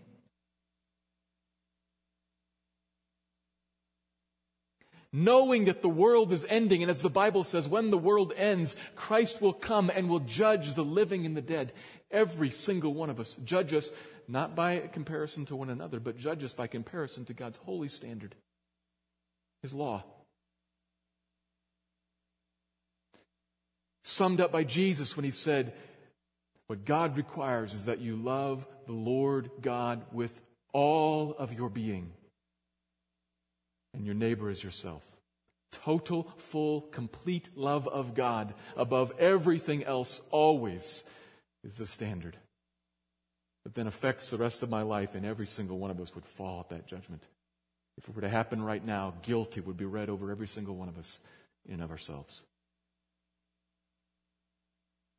Knowing 5.13 5.65
that 5.65 5.83
the 5.83 5.89
world 5.89 6.33
is 6.33 6.47
ending. 6.49 6.83
And 6.83 6.91
as 6.91 7.03
the 7.03 7.11
Bible 7.11 7.45
says, 7.45 7.69
when 7.69 7.91
the 7.91 7.99
world 7.99 8.33
ends, 8.37 8.77
Christ 8.95 9.43
will 9.43 9.53
come 9.53 9.91
and 9.91 10.09
will 10.09 10.21
judge 10.21 10.75
the 10.75 10.85
living 10.85 11.27
and 11.27 11.37
the 11.37 11.43
dead. 11.43 11.73
Every 12.11 12.51
single 12.51 12.95
one 12.95 13.11
of 13.11 13.19
us. 13.19 13.35
Judge 13.45 13.75
us 13.75 13.91
not 14.29 14.55
by 14.55 14.79
comparison 14.79 15.47
to 15.47 15.57
one 15.57 15.71
another, 15.71 15.99
but 15.99 16.17
judge 16.17 16.45
us 16.45 16.55
by 16.55 16.67
comparison 16.67 17.25
to 17.25 17.35
God's 17.35 17.59
holy 17.59 17.89
standard, 17.89 18.37
His 19.63 19.75
law. 19.75 20.05
Summed 24.05 24.41
up 24.41 24.53
by 24.53 24.65
Jesus 24.65 25.17
when 25.17 25.25
He 25.25 25.33
said, 25.33 25.73
What 26.69 26.85
God 26.85 27.17
requires 27.17 27.75
is 27.75 27.87
that 27.87 28.01
you 28.01 28.15
love 28.15 28.67
the 28.87 28.93
Lord 28.93 29.51
God 29.61 30.05
with 30.13 30.41
all 30.73 31.35
of 31.37 31.53
your 31.53 31.69
being 31.69 32.13
and 33.95 34.05
your 34.05 34.15
neighbor 34.15 34.49
as 34.49 34.63
yourself. 34.63 35.05
Total, 35.73 36.29
full, 36.37 36.83
complete 36.83 37.51
love 37.57 37.87
of 37.87 38.15
God 38.15 38.55
above 38.77 39.13
everything 39.19 39.85
else 39.85 40.21
always 40.31 41.05
is 41.63 41.77
the 41.77 41.87
standard. 41.87 42.37
That 43.65 43.75
then 43.75 43.87
affects 43.87 44.31
the 44.31 44.39
rest 44.39 44.63
of 44.63 44.71
my 44.71 44.83
life, 44.83 45.15
and 45.15 45.25
every 45.25 45.47
single 45.47 45.79
one 45.79 45.91
of 45.91 46.01
us 46.01 46.15
would 46.15 46.25
fall 46.25 46.61
at 46.61 46.71
that 46.71 46.87
judgment. 46.87 47.29
If 47.99 48.09
it 48.09 48.15
were 48.15 48.23
to 48.23 48.29
happen 48.29 48.63
right 48.63 48.85
now, 48.85 49.15
guilty 49.23 49.61
would 49.61 49.77
be 49.77 49.85
read 49.85 50.09
over 50.09 50.31
every 50.31 50.47
single 50.47 50.75
one 50.75 50.89
of 50.89 50.99
us 50.99 51.21
in 51.69 51.81
of 51.81 51.91
ourselves. 51.91 52.43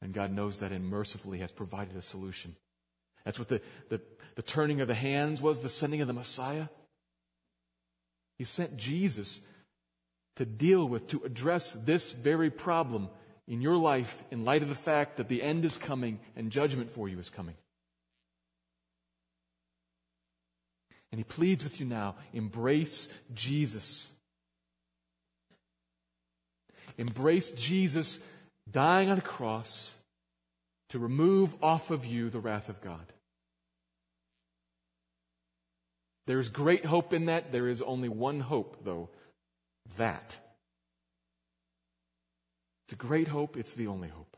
And 0.01 0.13
God 0.13 0.31
knows 0.31 0.59
that 0.59 0.71
and 0.71 0.85
mercifully 0.85 1.39
has 1.39 1.51
provided 1.51 1.95
a 1.95 2.01
solution. 2.01 2.55
That's 3.23 3.37
what 3.37 3.49
the, 3.49 3.61
the, 3.89 4.01
the 4.35 4.41
turning 4.41 4.81
of 4.81 4.87
the 4.87 4.95
hands 4.95 5.41
was, 5.41 5.59
the 5.59 5.69
sending 5.69 6.01
of 6.01 6.07
the 6.07 6.13
Messiah. 6.13 6.67
He 8.37 8.43
sent 8.43 8.77
Jesus 8.77 9.41
to 10.37 10.45
deal 10.45 10.87
with, 10.87 11.07
to 11.07 11.21
address 11.23 11.71
this 11.71 12.11
very 12.11 12.49
problem 12.49 13.09
in 13.47 13.61
your 13.61 13.77
life 13.77 14.23
in 14.31 14.45
light 14.45 14.61
of 14.61 14.69
the 14.69 14.75
fact 14.75 15.17
that 15.17 15.27
the 15.27 15.43
end 15.43 15.65
is 15.65 15.77
coming 15.77 16.19
and 16.35 16.51
judgment 16.51 16.89
for 16.89 17.09
you 17.09 17.19
is 17.19 17.29
coming. 17.29 17.55
And 21.11 21.19
he 21.19 21.23
pleads 21.25 21.63
with 21.63 21.79
you 21.79 21.85
now 21.85 22.15
embrace 22.33 23.09
Jesus. 23.33 24.09
Embrace 26.97 27.51
Jesus 27.51 28.19
dying 28.69 29.09
on 29.09 29.17
a 29.17 29.21
cross 29.21 29.91
to 30.89 30.99
remove 30.99 31.55
off 31.61 31.91
of 31.91 32.05
you 32.05 32.29
the 32.29 32.39
wrath 32.39 32.69
of 32.69 32.81
God. 32.81 33.13
There's 36.31 36.47
great 36.47 36.85
hope 36.85 37.11
in 37.11 37.25
that. 37.25 37.51
There 37.51 37.67
is 37.67 37.81
only 37.81 38.07
one 38.07 38.39
hope, 38.39 38.85
though 38.85 39.09
that. 39.97 40.39
It's 42.85 42.93
a 42.93 42.95
great 42.95 43.27
hope, 43.27 43.57
it's 43.57 43.73
the 43.73 43.87
only 43.87 44.07
hope. 44.07 44.37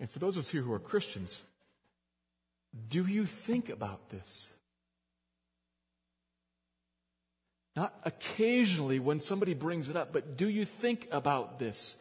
And 0.00 0.10
for 0.10 0.18
those 0.18 0.36
of 0.36 0.40
us 0.40 0.48
here 0.48 0.62
who 0.62 0.72
are 0.72 0.80
Christians, 0.80 1.44
do 2.88 3.06
you 3.06 3.24
think 3.24 3.68
about 3.68 4.10
this? 4.10 4.52
Not 7.76 7.94
occasionally 8.02 8.98
when 8.98 9.20
somebody 9.20 9.54
brings 9.54 9.88
it 9.88 9.94
up, 9.94 10.12
but 10.12 10.36
do 10.36 10.48
you 10.48 10.64
think 10.64 11.06
about 11.12 11.60
this 11.60 11.94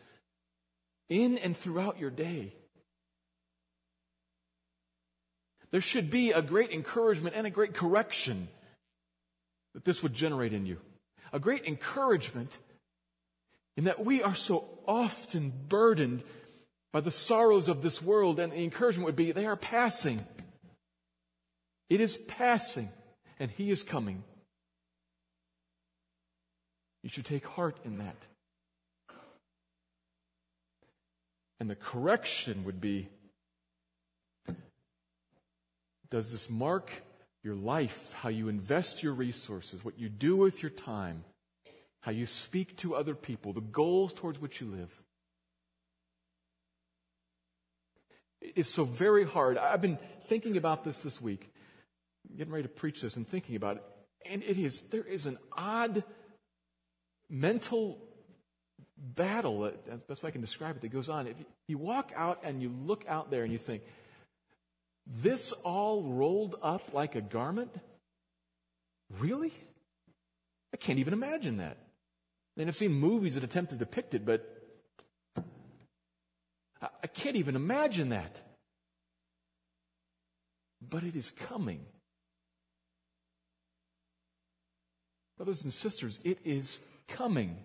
in 1.10 1.38
and 1.38 1.56
throughout 1.56 2.00
your 2.00 2.10
day? 2.10 2.56
There 5.74 5.82
should 5.82 6.12
be 6.12 6.32
a 6.32 6.44
great 6.44 6.72
encouragement 6.72 7.36
and 7.36 7.48
a 7.48 7.50
great 7.50 7.74
correction 7.74 8.48
that 9.74 9.84
this 9.84 10.04
would 10.04 10.14
generate 10.14 10.54
in 10.54 10.68
you. 10.68 10.78
A 11.34 11.40
great 11.40 11.66
encouragement 11.66 12.60
in 13.76 13.86
that 13.86 14.06
we 14.06 14.22
are 14.22 14.36
so 14.36 14.66
often 14.88 15.52
burdened 15.68 16.22
by 16.92 17.02
the 17.02 17.10
sorrows 17.10 17.70
of 17.70 17.82
this 17.82 18.04
world, 18.04 18.40
and 18.40 18.54
the 18.54 18.64
encouragement 18.64 19.08
would 19.08 19.16
be 19.16 19.32
they 19.32 19.48
are 19.48 19.56
passing. 19.56 20.24
It 21.90 22.00
is 22.00 22.18
passing, 22.18 22.90
and 23.40 23.50
He 23.50 23.72
is 23.72 23.82
coming. 23.82 24.24
You 27.02 27.10
should 27.10 27.26
take 27.26 27.48
heart 27.48 27.78
in 27.84 27.98
that. 27.98 28.16
And 31.60 31.68
the 31.68 31.76
correction 31.76 32.64
would 32.64 32.80
be 32.80 33.10
does 36.14 36.32
this 36.32 36.48
mark 36.48 36.92
your 37.44 37.56
life, 37.56 38.14
how 38.14 38.30
you 38.30 38.48
invest 38.48 39.02
your 39.02 39.14
resources, 39.14 39.84
what 39.84 39.98
you 39.98 40.10
do 40.10 40.36
with 40.36 40.62
your 40.62 40.70
time, 40.70 41.24
how 42.02 42.12
you 42.12 42.28
speak 42.28 42.78
to 42.78 42.94
other 42.94 43.16
people, 43.16 43.52
the 43.52 43.62
goals 43.62 44.14
towards 44.14 44.40
which 44.40 44.62
you 44.62 44.68
live? 44.68 45.02
It's 48.40 48.70
so 48.70 48.84
very 48.84 49.26
hard. 49.26 49.58
I've 49.58 49.82
been 49.82 49.98
thinking 50.26 50.56
about 50.56 50.84
this 50.84 51.00
this 51.00 51.20
week, 51.20 51.52
getting 52.38 52.54
ready 52.54 52.68
to 52.68 52.70
preach 52.70 53.02
this 53.02 53.16
and 53.16 53.28
thinking 53.28 53.56
about 53.56 53.78
it. 53.78 53.84
And 54.30 54.44
it 54.44 54.60
is, 54.60 54.84
there 54.92 55.04
is 55.04 55.26
an 55.26 55.40
odd 55.58 56.04
mental 57.28 57.98
battle, 58.96 59.62
that's 59.62 60.04
the 60.04 60.08
best 60.08 60.22
way 60.22 60.28
I 60.28 60.32
can 60.32 60.42
describe 60.42 60.76
it, 60.76 60.82
that 60.84 60.90
goes 60.90 61.10
on. 61.10 61.26
If 61.26 61.38
you 61.68 61.80
walk 61.80 62.12
out 62.16 62.42
and 62.44 62.62
you 62.62 62.70
look 62.70 63.04
out 63.08 63.32
there 63.32 63.42
and 63.42 63.52
you 63.52 63.58
think, 63.58 63.82
this 65.06 65.52
all 65.52 66.04
rolled 66.04 66.56
up 66.62 66.94
like 66.94 67.16
a 67.16 67.22
garment? 67.22 67.74
Really? 69.20 69.54
I 70.74 70.78
can't 70.78 71.00
even 71.00 71.14
imagine 71.14 71.58
that. 71.58 71.78
And 72.58 72.68
I've 72.68 72.76
seen 72.76 72.94
movies 72.94 73.36
that 73.36 73.44
attempt 73.44 73.72
to 73.72 73.78
depict 73.78 74.14
it, 74.16 74.26
but 74.26 74.50
I 76.82 77.08
can't 77.08 77.36
even 77.36 77.56
imagine 77.56 78.10
that. 78.10 78.42
But 80.82 81.04
it 81.04 81.16
is 81.16 81.32
coming. 81.32 81.86
Brothers 85.38 85.64
and 85.64 85.74
sisters, 85.74 86.20
it 86.24 86.40
is 86.44 86.80
coming. 87.08 87.58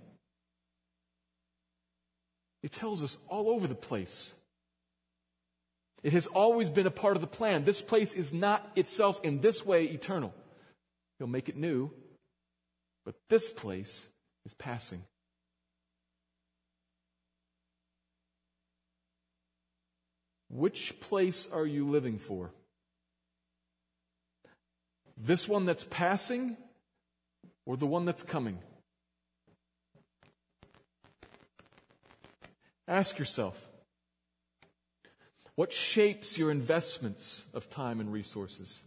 It 2.63 2.73
tells 2.73 3.03
us 3.03 3.19
all 3.29 3.51
over 3.51 3.67
the 3.67 3.75
place. 3.75 4.35
It 6.03 6.13
has 6.13 6.27
always 6.27 6.71
been 6.71 6.87
a 6.87 6.93
part 6.93 7.17
of 7.17 7.21
the 7.21 7.27
plan. 7.27 7.65
This 7.65 7.81
place 7.81 8.13
is 8.13 8.33
not 8.33 8.67
itself 8.77 9.21
in 9.25 9.41
this 9.41 9.67
way 9.67 9.85
eternal. 9.85 10.33
He'll 11.19 11.27
make 11.27 11.49
it 11.49 11.57
new, 11.57 11.91
but 13.05 13.17
this 13.29 13.51
place 13.51 14.07
is 14.47 14.55
passing. 14.55 15.03
Which 20.51 20.99
place 21.01 21.49
are 21.53 21.67
you 21.67 21.89
living 21.89 22.19
for? 22.19 22.53
This 25.17 25.49
one 25.49 25.67
that's 25.67 25.85
passing 25.85 26.57
or 27.67 27.77
the 27.77 27.87
one 27.87 28.05
that's 28.05 28.23
coming? 28.23 28.59
Ask 32.87 33.19
yourself 33.19 33.68
what 35.59 35.73
shapes 35.73 36.39
your 36.39 36.53
investments 36.53 37.47
of 37.53 37.69
time 37.69 37.99
and 37.99 38.13
resources? 38.13 38.85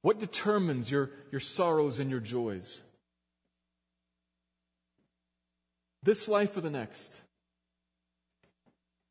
What 0.00 0.20
determines 0.20 0.92
your, 0.92 1.10
your 1.32 1.40
sorrows 1.40 1.98
and 1.98 2.08
your 2.08 2.20
joys? 2.20 2.80
This 6.04 6.28
life 6.28 6.56
or 6.56 6.60
the 6.60 6.70
next? 6.70 7.12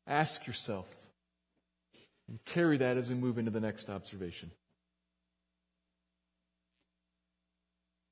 Ask 0.06 0.46
yourself 0.46 0.88
and 2.26 2.42
carry 2.46 2.78
that 2.78 2.96
as 2.96 3.10
we 3.10 3.16
move 3.16 3.36
into 3.36 3.50
the 3.50 3.60
next 3.60 3.90
observation. 3.90 4.50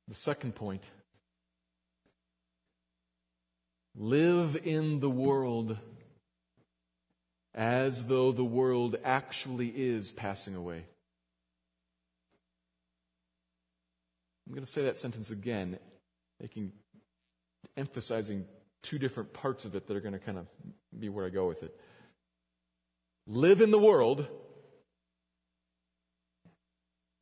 The 0.08 0.14
second 0.14 0.54
point 0.54 0.84
live 3.96 4.54
in 4.66 5.00
the 5.00 5.08
world 5.08 5.78
as 7.54 8.06
though 8.06 8.32
the 8.32 8.44
world 8.44 8.96
actually 9.04 9.68
is 9.68 10.10
passing 10.10 10.54
away. 10.54 10.84
I'm 14.46 14.54
going 14.54 14.64
to 14.64 14.70
say 14.70 14.82
that 14.82 14.96
sentence 14.96 15.30
again, 15.30 15.78
making, 16.40 16.72
emphasizing 17.76 18.44
two 18.82 18.98
different 18.98 19.32
parts 19.32 19.64
of 19.64 19.74
it 19.74 19.86
that 19.86 19.96
are 19.96 20.00
going 20.00 20.12
to 20.12 20.18
kind 20.18 20.38
of 20.38 20.46
be 20.98 21.08
where 21.08 21.26
I 21.26 21.30
go 21.30 21.46
with 21.46 21.62
it. 21.62 21.78
Live 23.26 23.60
in 23.60 23.70
the 23.70 23.78
world 23.78 24.26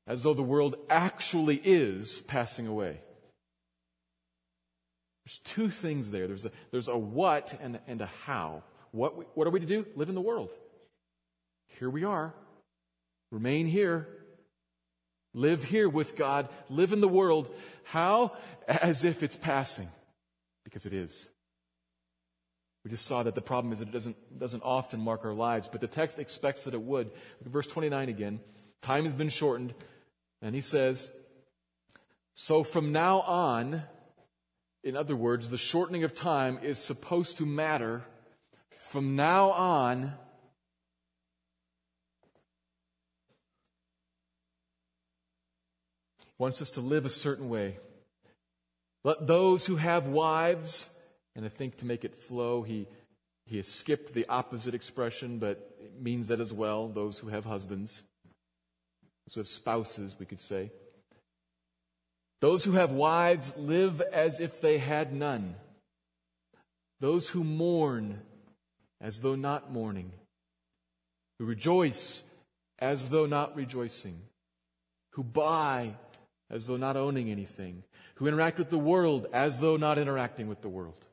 as 0.07 0.23
though 0.23 0.35
the 0.35 0.43
world 0.43 0.75
actually 0.89 1.61
is 1.63 2.21
passing 2.21 2.67
away. 2.67 2.99
There's 5.25 5.39
two 5.45 5.69
things 5.69 6.11
there. 6.11 6.27
There's 6.27 6.47
a, 6.47 6.51
there's 6.73 6.89
a 6.89 6.97
what 6.97 7.57
and, 7.61 7.79
and 7.87 8.01
a 8.01 8.07
how. 8.25 8.65
What, 8.93 9.17
we, 9.17 9.25
what 9.35 9.47
are 9.47 9.51
we 9.51 9.61
to 9.61 9.67
do? 9.67 9.87
Live 9.97 10.09
in 10.09 10.15
the 10.15 10.21
world. 10.21 10.51
Here 11.79 11.91
we 11.91 12.05
are. 12.05 12.35
Remain 13.31 13.67
here. 13.67 14.09
Live 15.33 15.63
here 15.63 15.89
with 15.89 16.17
God. 16.17 16.49
Live 16.69 16.93
in 16.93 17.01
the 17.01 17.09
world. 17.09 17.49
How? 17.85 18.33
As 18.67 19.05
if 19.05 19.23
it's 19.23 19.37
passing. 19.37 19.89
Because 20.65 20.87
it 20.87 20.93
is. 20.93 21.29
We 22.85 22.91
just 22.91 23.07
saw 23.07 23.23
that 23.23 23.35
the 23.35 23.43
problem 23.43 23.73
is 23.73 23.81
that 23.81 23.89
it 23.89 23.93
doesn't, 23.93 24.39
doesn't 24.39 24.63
often 24.63 25.01
mark 25.01 25.25
our 25.25 25.35
lives, 25.35 25.69
but 25.69 25.81
the 25.81 25.87
text 25.87 26.19
expects 26.19 26.65
that 26.65 26.75
it 26.75 26.83
would. 26.83 27.11
verse 27.45 27.67
29 27.67 28.09
again. 28.09 28.41
Time 28.81 29.05
has 29.05 29.15
been 29.15 29.29
shortened. 29.29 29.75
And 30.43 30.55
he 30.55 30.63
says, 30.63 31.11
So 32.33 32.65
from 32.65 32.93
now 32.93 33.21
on, 33.21 33.83
in 34.83 34.97
other 34.97 35.15
words, 35.15 35.51
the 35.51 35.59
shortening 35.59 36.05
of 36.05 36.15
time 36.15 36.59
is 36.63 36.79
supposed 36.79 37.39
to 37.39 37.47
matter. 37.47 38.03
From 38.91 39.15
now 39.15 39.53
on, 39.53 40.15
wants 46.39 46.61
us 46.61 46.71
to 46.71 46.81
live 46.81 47.05
a 47.05 47.09
certain 47.09 47.49
way. 47.49 47.79
Let 49.05 49.29
those 49.29 49.65
who 49.65 49.77
have 49.77 50.09
wives, 50.09 50.89
and 51.37 51.45
I 51.45 51.49
think 51.49 51.77
to 51.77 51.87
make 51.87 52.05
it 52.05 52.17
flow, 52.17 52.63
he, 52.63 52.89
he 53.47 53.59
has 53.59 53.69
skipped 53.69 54.13
the 54.13 54.27
opposite 54.27 54.75
expression, 54.75 55.39
but 55.39 55.73
it 55.79 56.03
means 56.03 56.27
that 56.27 56.41
as 56.41 56.53
well, 56.53 56.89
those 56.89 57.21
who 57.21 57.29
have 57.29 57.45
husbands, 57.45 58.03
those 59.25 59.35
who 59.35 59.41
have 59.41 59.47
spouses, 59.47 60.17
we 60.19 60.27
could 60.27 60.41
say. 60.41 60.73
Those 62.41 62.65
who 62.65 62.73
have 62.73 62.91
wives 62.91 63.57
live 63.57 64.01
as 64.01 64.41
if 64.41 64.61
they 64.61 64.79
had 64.79 65.13
none. 65.13 65.55
Those 66.99 67.29
who 67.29 67.45
mourn 67.45 68.23
as 69.01 69.21
though 69.21 69.35
not 69.35 69.73
mourning, 69.73 70.13
who 71.39 71.45
rejoice 71.47 72.25
as 72.79 73.09
though 73.09 73.27
not 73.27 73.57
rejoicing, 73.57 74.21
who 75.13 75.23
buy 75.23 75.95
as 76.51 76.67
though 76.67 76.77
not 76.77 76.97
owning 76.97 77.31
anything, 77.31 77.83
who 78.17 78.27
interact 78.27 78.59
with 78.59 78.71
the 78.71 78.79
world 78.79 79.27
as 79.33 79.61
though 79.61 79.77
not 79.77 79.99
interacting 79.99 80.49
with 80.49 80.61
the 80.61 80.69
world. 80.69 81.07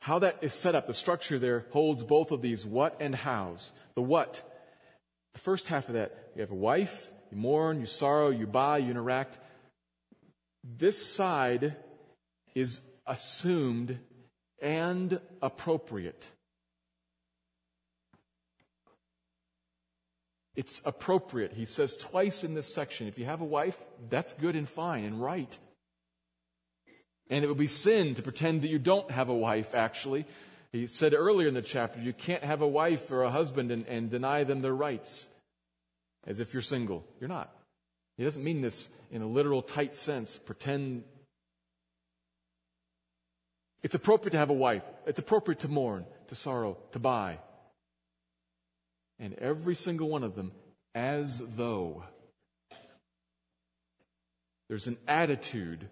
How 0.00 0.20
that 0.20 0.38
is 0.40 0.54
set 0.54 0.74
up, 0.74 0.86
the 0.86 0.94
structure 0.94 1.38
there 1.38 1.66
holds 1.70 2.04
both 2.04 2.30
of 2.30 2.40
these 2.40 2.64
what 2.64 2.96
and 3.00 3.14
hows. 3.14 3.72
The 3.94 4.02
what, 4.02 4.42
the 5.34 5.40
first 5.40 5.68
half 5.68 5.88
of 5.88 5.94
that, 5.94 6.30
you 6.34 6.40
have 6.40 6.50
a 6.50 6.54
wife, 6.54 7.10
you 7.30 7.36
mourn, 7.36 7.80
you 7.80 7.86
sorrow, 7.86 8.30
you 8.30 8.46
buy, 8.46 8.78
you 8.78 8.90
interact. 8.90 9.38
This 10.64 11.04
side 11.06 11.76
is 12.54 12.80
assumed 13.06 13.98
and 14.60 15.20
appropriate. 15.40 16.28
It's 20.56 20.82
appropriate. 20.84 21.52
He 21.52 21.64
says 21.64 21.96
twice 21.96 22.44
in 22.44 22.54
this 22.54 22.72
section 22.72 23.06
if 23.06 23.18
you 23.18 23.24
have 23.24 23.40
a 23.40 23.46
wife, 23.46 23.78
that's 24.08 24.34
good 24.34 24.56
and 24.56 24.68
fine 24.68 25.04
and 25.04 25.22
right. 25.22 25.58
And 27.30 27.44
it 27.44 27.48
would 27.48 27.58
be 27.58 27.68
sin 27.68 28.16
to 28.16 28.22
pretend 28.22 28.62
that 28.62 28.68
you 28.68 28.78
don't 28.78 29.10
have 29.10 29.28
a 29.28 29.34
wife, 29.34 29.74
actually. 29.74 30.26
He 30.72 30.86
said 30.88 31.14
earlier 31.14 31.48
in 31.48 31.54
the 31.54 31.62
chapter, 31.62 32.00
you 32.00 32.12
can't 32.12 32.44
have 32.44 32.60
a 32.60 32.68
wife 32.68 33.10
or 33.10 33.22
a 33.22 33.30
husband 33.30 33.70
and, 33.70 33.86
and 33.86 34.10
deny 34.10 34.44
them 34.44 34.62
their 34.62 34.74
rights 34.74 35.28
as 36.26 36.40
if 36.40 36.52
you're 36.52 36.62
single. 36.62 37.04
You're 37.20 37.28
not. 37.28 37.54
He 38.16 38.24
doesn't 38.24 38.44
mean 38.44 38.60
this 38.60 38.88
in 39.10 39.22
a 39.22 39.26
literal, 39.26 39.62
tight 39.62 39.96
sense. 39.96 40.38
Pretend. 40.38 41.04
It's 43.82 43.94
appropriate 43.94 44.32
to 44.32 44.38
have 44.38 44.50
a 44.50 44.54
wife. 44.54 44.82
It's 45.06 45.18
appropriate 45.18 45.60
to 45.60 45.68
mourn, 45.68 46.04
to 46.28 46.34
sorrow, 46.34 46.76
to 46.92 46.98
buy. 46.98 47.38
And 49.18 49.34
every 49.34 49.74
single 49.74 50.08
one 50.08 50.24
of 50.24 50.34
them 50.34 50.52
as 50.94 51.42
though 51.56 52.04
there's 54.68 54.86
an 54.86 54.98
attitude 55.08 55.88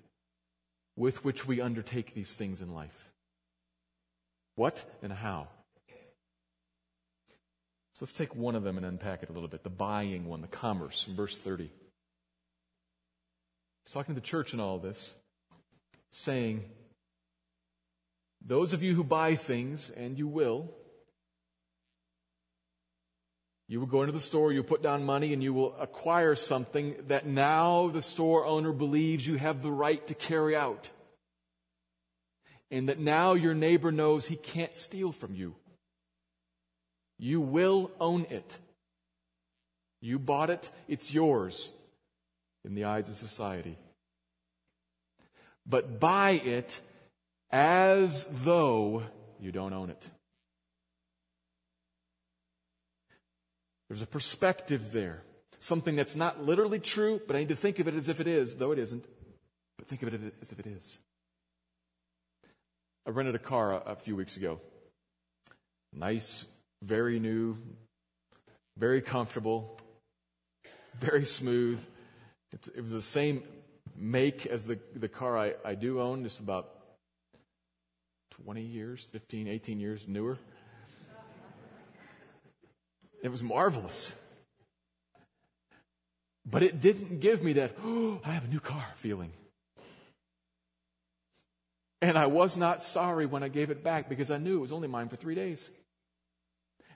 with 0.97 1.25
which 1.25 1.47
we 1.47 1.61
undertake 1.61 2.15
these 2.15 2.35
things 2.35 2.61
in 2.61 2.75
life. 2.75 3.11
What 4.57 4.85
and 5.03 5.13
how? 5.13 5.49
So 7.95 8.05
let's 8.05 8.13
take 8.13 8.37
one 8.37 8.55
of 8.55 8.63
them 8.63 8.77
and 8.77 8.87
unpack 8.87 9.23
it 9.23 9.31
a 9.31 9.33
little 9.33 9.49
bit 9.49 9.65
the 9.65 9.71
buying 9.71 10.27
one, 10.27 10.41
the 10.41 10.47
commerce, 10.47 11.07
in 11.09 11.17
verse 11.17 11.37
30. 11.37 11.65
He's 13.85 13.93
talking 13.93 14.15
to 14.15 14.21
the 14.21 14.27
church 14.27 14.55
in 14.55 14.61
all 14.61 14.79
this, 14.79 15.15
saying, 16.13 16.65
Those 18.45 18.73
of 18.73 18.83
you 18.83 18.95
who 18.95 19.05
buy 19.05 19.35
things, 19.35 19.91
and 19.91 20.19
you 20.19 20.27
will, 20.27 20.71
you 23.69 23.81
will 23.81 23.87
go 23.87 24.01
into 24.01 24.13
the 24.13 24.21
store, 24.21 24.51
you'll 24.51 24.65
put 24.65 24.83
down 24.83 25.05
money, 25.05 25.35
and 25.35 25.43
you 25.43 25.53
will 25.53 25.77
acquire 25.79 26.35
something 26.35 26.97
that 27.09 27.27
now 27.27 27.89
the 27.89 28.01
store 28.01 28.47
owner 28.47 28.73
believes 28.73 29.27
you 29.27 29.37
have 29.37 29.63
the 29.63 29.71
right 29.71 30.07
to 30.07 30.15
carry 30.15 30.57
out. 30.57 30.89
And 32.71 32.89
that 32.89 32.99
now 32.99 33.35
your 33.35 33.55
neighbor 33.55 33.93
knows 33.93 34.27
he 34.27 34.37
can't 34.37 34.75
steal 34.75 35.13
from 35.13 35.35
you. 35.35 35.55
You 37.19 37.41
will 37.41 37.91
own 38.01 38.27
it. 38.31 38.59
You 40.01 40.19
bought 40.19 40.51
it, 40.51 40.71
it's 40.87 41.13
yours 41.13 41.71
in 42.65 42.75
the 42.75 42.85
eyes 42.85 43.09
of 43.09 43.17
society. 43.17 43.77
But 45.67 46.01
buy 46.01 46.31
it 46.31 46.81
as 47.51 48.27
though 48.43 49.03
you 49.41 49.53
don't 49.53 49.73
own 49.73 49.91
it. 49.91 50.11
There's 53.89 54.03
a 54.03 54.07
perspective 54.07 54.93
there. 54.93 55.23
Something 55.61 55.97
that's 55.97 56.15
not 56.15 56.45
literally 56.45 56.79
true, 56.79 57.21
but 57.27 57.35
I 57.35 57.41
need 57.41 57.49
to 57.49 57.57
think 57.57 57.79
of 57.79 57.89
it 57.89 57.95
as 57.95 58.09
if 58.09 58.21
it 58.21 58.27
is, 58.27 58.55
though 58.55 58.73
it 58.73 58.79
isn't. 58.79 59.05
But 59.79 59.89
think 59.89 60.03
of 60.03 60.13
it 60.13 60.35
as 60.43 60.53
if 60.53 60.61
it 60.61 60.67
is. 60.67 60.99
I 63.07 63.11
rented 63.11 63.35
a 63.35 63.39
car 63.39 63.73
a, 63.73 63.93
a 63.93 63.97
few 63.97 64.15
weeks 64.15 64.37
ago. 64.37 64.61
Nice 65.93 66.45
very 66.83 67.19
new, 67.19 67.57
very 68.77 69.01
comfortable, 69.01 69.81
very 71.01 71.25
smooth. 71.25 71.85
It 72.53 72.81
was 72.81 72.93
the 72.93 73.03
same 73.03 73.43
make 73.97 74.47
as 74.47 74.65
the, 74.65 74.79
the 74.95 75.09
car 75.09 75.37
I, 75.37 75.55
I 75.65 75.75
do 75.75 76.01
own, 76.01 76.23
just 76.23 76.41
about 76.41 76.71
20 78.45 78.63
years, 78.63 79.07
15, 79.13 79.49
18 79.49 79.81
years 79.81 80.07
newer. 80.09 80.39
It 83.23 83.29
was 83.29 83.43
marvelous. 83.43 84.15
But 86.47 86.63
it 86.63 86.81
didn't 86.81 87.21
give 87.21 87.43
me 87.43 87.55
that, 87.55 87.73
oh, 87.85 88.21
I 88.25 88.31
have 88.31 88.45
a 88.45 88.49
new 88.49 88.61
car 88.61 88.87
feeling. 88.97 89.33
And 92.01 92.17
I 92.17 92.27
was 92.27 92.57
not 92.57 92.83
sorry 92.83 93.27
when 93.27 93.43
I 93.43 93.49
gave 93.49 93.71
it 93.71 93.83
back 93.83 94.09
because 94.09 94.31
I 94.31 94.39
knew 94.39 94.59
it 94.59 94.61
was 94.61 94.73
only 94.73 94.89
mine 94.89 95.09
for 95.09 95.17
three 95.17 95.35
days 95.35 95.69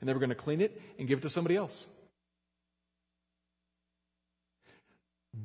and 0.02 0.08
they 0.08 0.12
were 0.12 0.20
going 0.20 0.30
to 0.30 0.34
clean 0.34 0.60
it 0.60 0.80
and 0.98 1.06
give 1.06 1.20
it 1.20 1.22
to 1.22 1.28
somebody 1.28 1.56
else. 1.56 1.86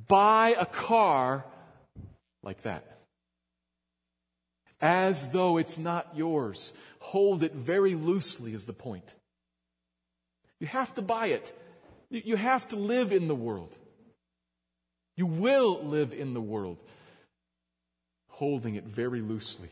Buy 0.08 0.56
a 0.60 0.66
car 0.66 1.46
like 2.44 2.64
that. 2.64 2.97
As 4.80 5.28
though 5.30 5.58
it's 5.58 5.78
not 5.78 6.08
yours. 6.16 6.74
Hold 7.00 7.44
it 7.44 7.54
very 7.54 7.96
loosely, 7.96 8.54
is 8.54 8.66
the 8.66 8.74
point. 8.74 9.14
You 10.60 10.68
have 10.68 10.94
to 10.96 11.02
buy 11.02 11.28
it. 11.28 11.58
You 12.10 12.36
have 12.36 12.68
to 12.70 12.76
live 12.76 13.12
in 13.12 13.28
the 13.28 13.36
world. 13.36 13.76
You 15.16 15.26
will 15.26 15.84
live 15.84 16.14
in 16.14 16.34
the 16.34 16.42
world, 16.42 16.78
holding 18.30 18.76
it 18.76 18.86
very 18.86 19.22
loosely. 19.22 19.70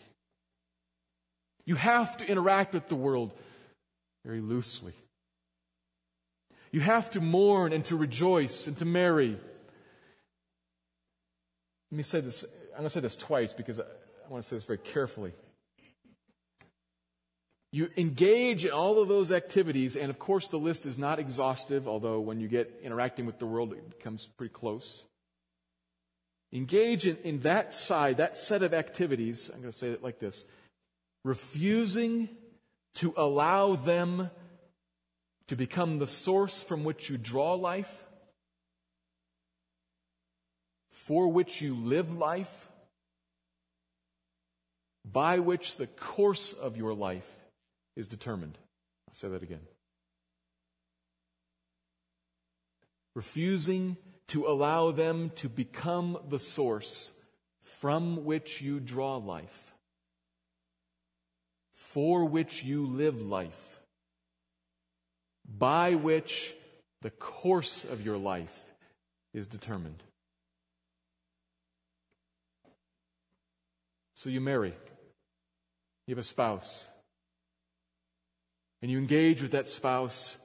You 1.65 1.75
have 1.75 2.17
to 2.17 2.27
interact 2.27 2.73
with 2.73 2.87
the 2.89 2.95
world 2.95 3.33
very 4.25 4.41
loosely. 4.41 4.93
You 6.71 6.79
have 6.81 7.11
to 7.11 7.21
mourn 7.21 7.73
and 7.73 7.85
to 7.85 7.95
rejoice 7.95 8.67
and 8.67 8.77
to 8.77 8.85
marry. 8.85 9.37
Let 11.91 11.97
me 11.97 12.03
say 12.03 12.19
this. 12.21 12.43
I'm 12.73 12.79
going 12.79 12.85
to 12.85 12.89
say 12.89 12.99
this 12.99 13.15
twice 13.15 13.53
because 13.53 13.79
I 14.25 14.31
want 14.31 14.43
to 14.43 14.49
say 14.49 14.55
this 14.55 14.65
very 14.65 14.79
carefully. 14.79 15.33
You 17.71 17.89
engage 17.97 18.65
in 18.65 18.71
all 18.71 19.01
of 19.01 19.07
those 19.07 19.31
activities, 19.31 19.95
and 19.95 20.09
of 20.09 20.17
course, 20.17 20.47
the 20.47 20.57
list 20.57 20.85
is 20.85 20.97
not 20.97 21.19
exhaustive, 21.19 21.87
although 21.87 22.19
when 22.21 22.39
you 22.39 22.47
get 22.47 22.79
interacting 22.83 23.25
with 23.25 23.37
the 23.37 23.45
world, 23.45 23.73
it 23.73 23.97
becomes 23.97 24.27
pretty 24.37 24.53
close. 24.53 25.03
Engage 26.53 27.05
in, 27.05 27.17
in 27.17 27.39
that 27.41 27.75
side, 27.75 28.17
that 28.17 28.37
set 28.37 28.63
of 28.63 28.73
activities. 28.73 29.49
I'm 29.53 29.59
going 29.59 29.71
to 29.71 29.77
say 29.77 29.89
it 29.89 30.01
like 30.01 30.19
this 30.19 30.45
refusing 31.25 32.29
to 32.93 33.13
allow 33.17 33.75
them 33.75 34.29
to 35.47 35.55
become 35.55 35.99
the 35.99 36.07
source 36.07 36.63
from 36.63 36.83
which 36.83 37.09
you 37.09 37.17
draw 37.17 37.55
life, 37.55 38.05
for 40.91 41.27
which 41.27 41.61
you 41.61 41.75
live 41.75 42.15
life, 42.15 42.69
by 45.09 45.39
which 45.39 45.77
the 45.77 45.87
course 45.87 46.53
of 46.53 46.77
your 46.77 46.93
life 46.93 47.29
is 47.95 48.07
determined. 48.07 48.57
I'll 49.07 49.13
say 49.13 49.29
that 49.29 49.43
again. 49.43 49.61
refusing 53.15 53.95
to 54.27 54.45
allow 54.45 54.91
them 54.91 55.31
to 55.35 55.49
become 55.49 56.17
the 56.29 56.39
source 56.39 57.13
from 57.61 58.25
which 58.25 58.61
you 58.61 58.79
draw 58.79 59.15
life, 59.17 59.73
for 61.73 62.25
which 62.25 62.63
you 62.63 62.85
live 62.85 63.21
life, 63.21 63.79
by 65.47 65.95
which 65.95 66.53
the 67.01 67.09
course 67.09 67.85
of 67.85 68.05
your 68.05 68.17
life 68.17 68.73
is 69.33 69.47
determined. 69.47 70.03
So 74.15 74.29
you 74.29 74.41
marry, 74.41 74.73
you 76.07 76.13
have 76.13 76.23
a 76.23 76.23
spouse, 76.23 76.87
and 78.81 78.91
you 78.91 78.97
engage 78.97 79.41
with 79.41 79.51
that 79.51 79.67
spouse 79.67 80.37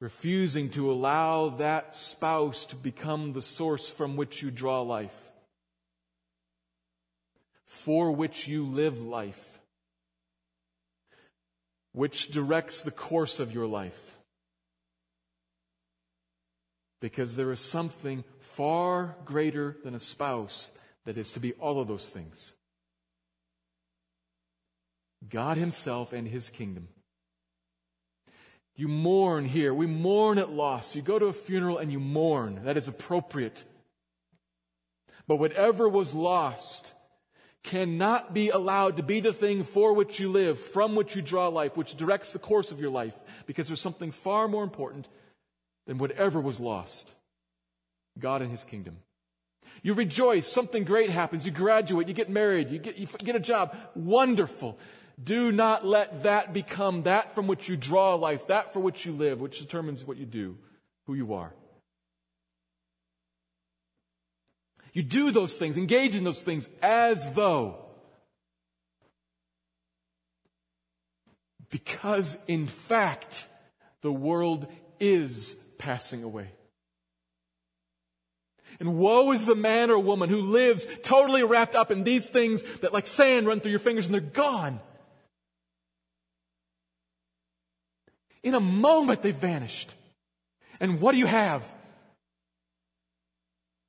refusing 0.00 0.70
to 0.70 0.90
allow 0.92 1.48
that 1.48 1.96
spouse 1.96 2.66
to 2.66 2.76
become 2.76 3.32
the 3.32 3.42
source 3.42 3.90
from 3.90 4.16
which 4.16 4.42
you 4.42 4.50
draw 4.50 4.82
life, 4.82 5.30
for 7.64 8.12
which 8.12 8.46
you 8.46 8.64
live 8.64 9.00
life, 9.00 9.58
which 11.92 12.30
directs 12.30 12.82
the 12.82 12.90
course 12.90 13.40
of 13.40 13.52
your 13.52 13.66
life. 13.66 14.16
Because 17.00 17.36
there 17.36 17.50
is 17.50 17.60
something 17.60 18.24
far 18.40 19.16
greater 19.24 19.76
than 19.84 19.94
a 19.94 19.98
spouse 19.98 20.70
that 21.04 21.18
is 21.18 21.30
to 21.32 21.40
be 21.40 21.52
all 21.54 21.80
of 21.80 21.88
those 21.88 22.08
things 22.08 22.52
God 25.28 25.56
Himself 25.56 26.12
and 26.12 26.26
His 26.26 26.50
kingdom. 26.50 26.88
You 28.76 28.88
mourn 28.88 29.44
here. 29.44 29.72
We 29.72 29.86
mourn 29.86 30.38
at 30.38 30.50
loss. 30.50 30.96
You 30.96 31.02
go 31.02 31.18
to 31.18 31.26
a 31.26 31.32
funeral 31.32 31.78
and 31.78 31.92
you 31.92 32.00
mourn. 32.00 32.60
That 32.64 32.76
is 32.76 32.88
appropriate. 32.88 33.64
But 35.26 35.36
whatever 35.36 35.88
was 35.88 36.14
lost 36.14 36.92
cannot 37.62 38.34
be 38.34 38.50
allowed 38.50 38.98
to 38.98 39.02
be 39.02 39.20
the 39.20 39.32
thing 39.32 39.62
for 39.62 39.94
which 39.94 40.20
you 40.20 40.28
live, 40.28 40.58
from 40.58 40.96
which 40.96 41.16
you 41.16 41.22
draw 41.22 41.48
life, 41.48 41.76
which 41.76 41.96
directs 41.96 42.32
the 42.32 42.38
course 42.38 42.72
of 42.72 42.80
your 42.80 42.90
life, 42.90 43.14
because 43.46 43.68
there's 43.68 43.80
something 43.80 44.10
far 44.10 44.48
more 44.48 44.64
important 44.64 45.08
than 45.86 45.98
whatever 45.98 46.40
was 46.40 46.60
lost 46.60 47.10
God 48.18 48.42
and 48.42 48.50
His 48.50 48.64
kingdom. 48.64 48.98
You 49.82 49.94
rejoice, 49.94 50.46
something 50.46 50.84
great 50.84 51.10
happens, 51.10 51.44
you 51.44 51.52
graduate, 51.52 52.06
you 52.06 52.14
get 52.14 52.28
married, 52.28 52.70
you 52.70 52.78
get, 52.78 52.96
you 52.96 53.06
get 53.06 53.34
a 53.34 53.40
job. 53.40 53.76
Wonderful. 53.94 54.78
Do 55.22 55.52
not 55.52 55.86
let 55.86 56.24
that 56.24 56.52
become 56.52 57.04
that 57.04 57.34
from 57.34 57.46
which 57.46 57.68
you 57.68 57.76
draw 57.76 58.14
life, 58.14 58.48
that 58.48 58.72
for 58.72 58.80
which 58.80 59.06
you 59.06 59.12
live, 59.12 59.40
which 59.40 59.60
determines 59.60 60.04
what 60.04 60.16
you 60.16 60.26
do, 60.26 60.56
who 61.06 61.14
you 61.14 61.34
are. 61.34 61.52
You 64.92 65.02
do 65.02 65.30
those 65.30 65.54
things, 65.54 65.76
engage 65.76 66.14
in 66.14 66.24
those 66.24 66.42
things 66.42 66.68
as 66.82 67.32
though. 67.32 67.84
Because 71.70 72.36
in 72.46 72.68
fact, 72.68 73.48
the 74.02 74.12
world 74.12 74.68
is 75.00 75.56
passing 75.78 76.22
away. 76.22 76.48
And 78.80 78.96
woe 78.96 79.32
is 79.32 79.44
the 79.46 79.54
man 79.54 79.90
or 79.90 79.98
woman 79.98 80.28
who 80.28 80.40
lives 80.40 80.86
totally 81.02 81.42
wrapped 81.42 81.74
up 81.74 81.90
in 81.90 82.04
these 82.04 82.28
things 82.28 82.62
that 82.80 82.92
like 82.92 83.06
sand 83.06 83.46
run 83.46 83.60
through 83.60 83.70
your 83.70 83.80
fingers 83.80 84.06
and 84.06 84.14
they're 84.14 84.20
gone. 84.20 84.80
In 88.44 88.54
a 88.54 88.60
moment, 88.60 89.22
they've 89.22 89.34
vanished. 89.34 89.94
And 90.78 91.00
what 91.00 91.12
do 91.12 91.18
you 91.18 91.26
have? 91.26 91.64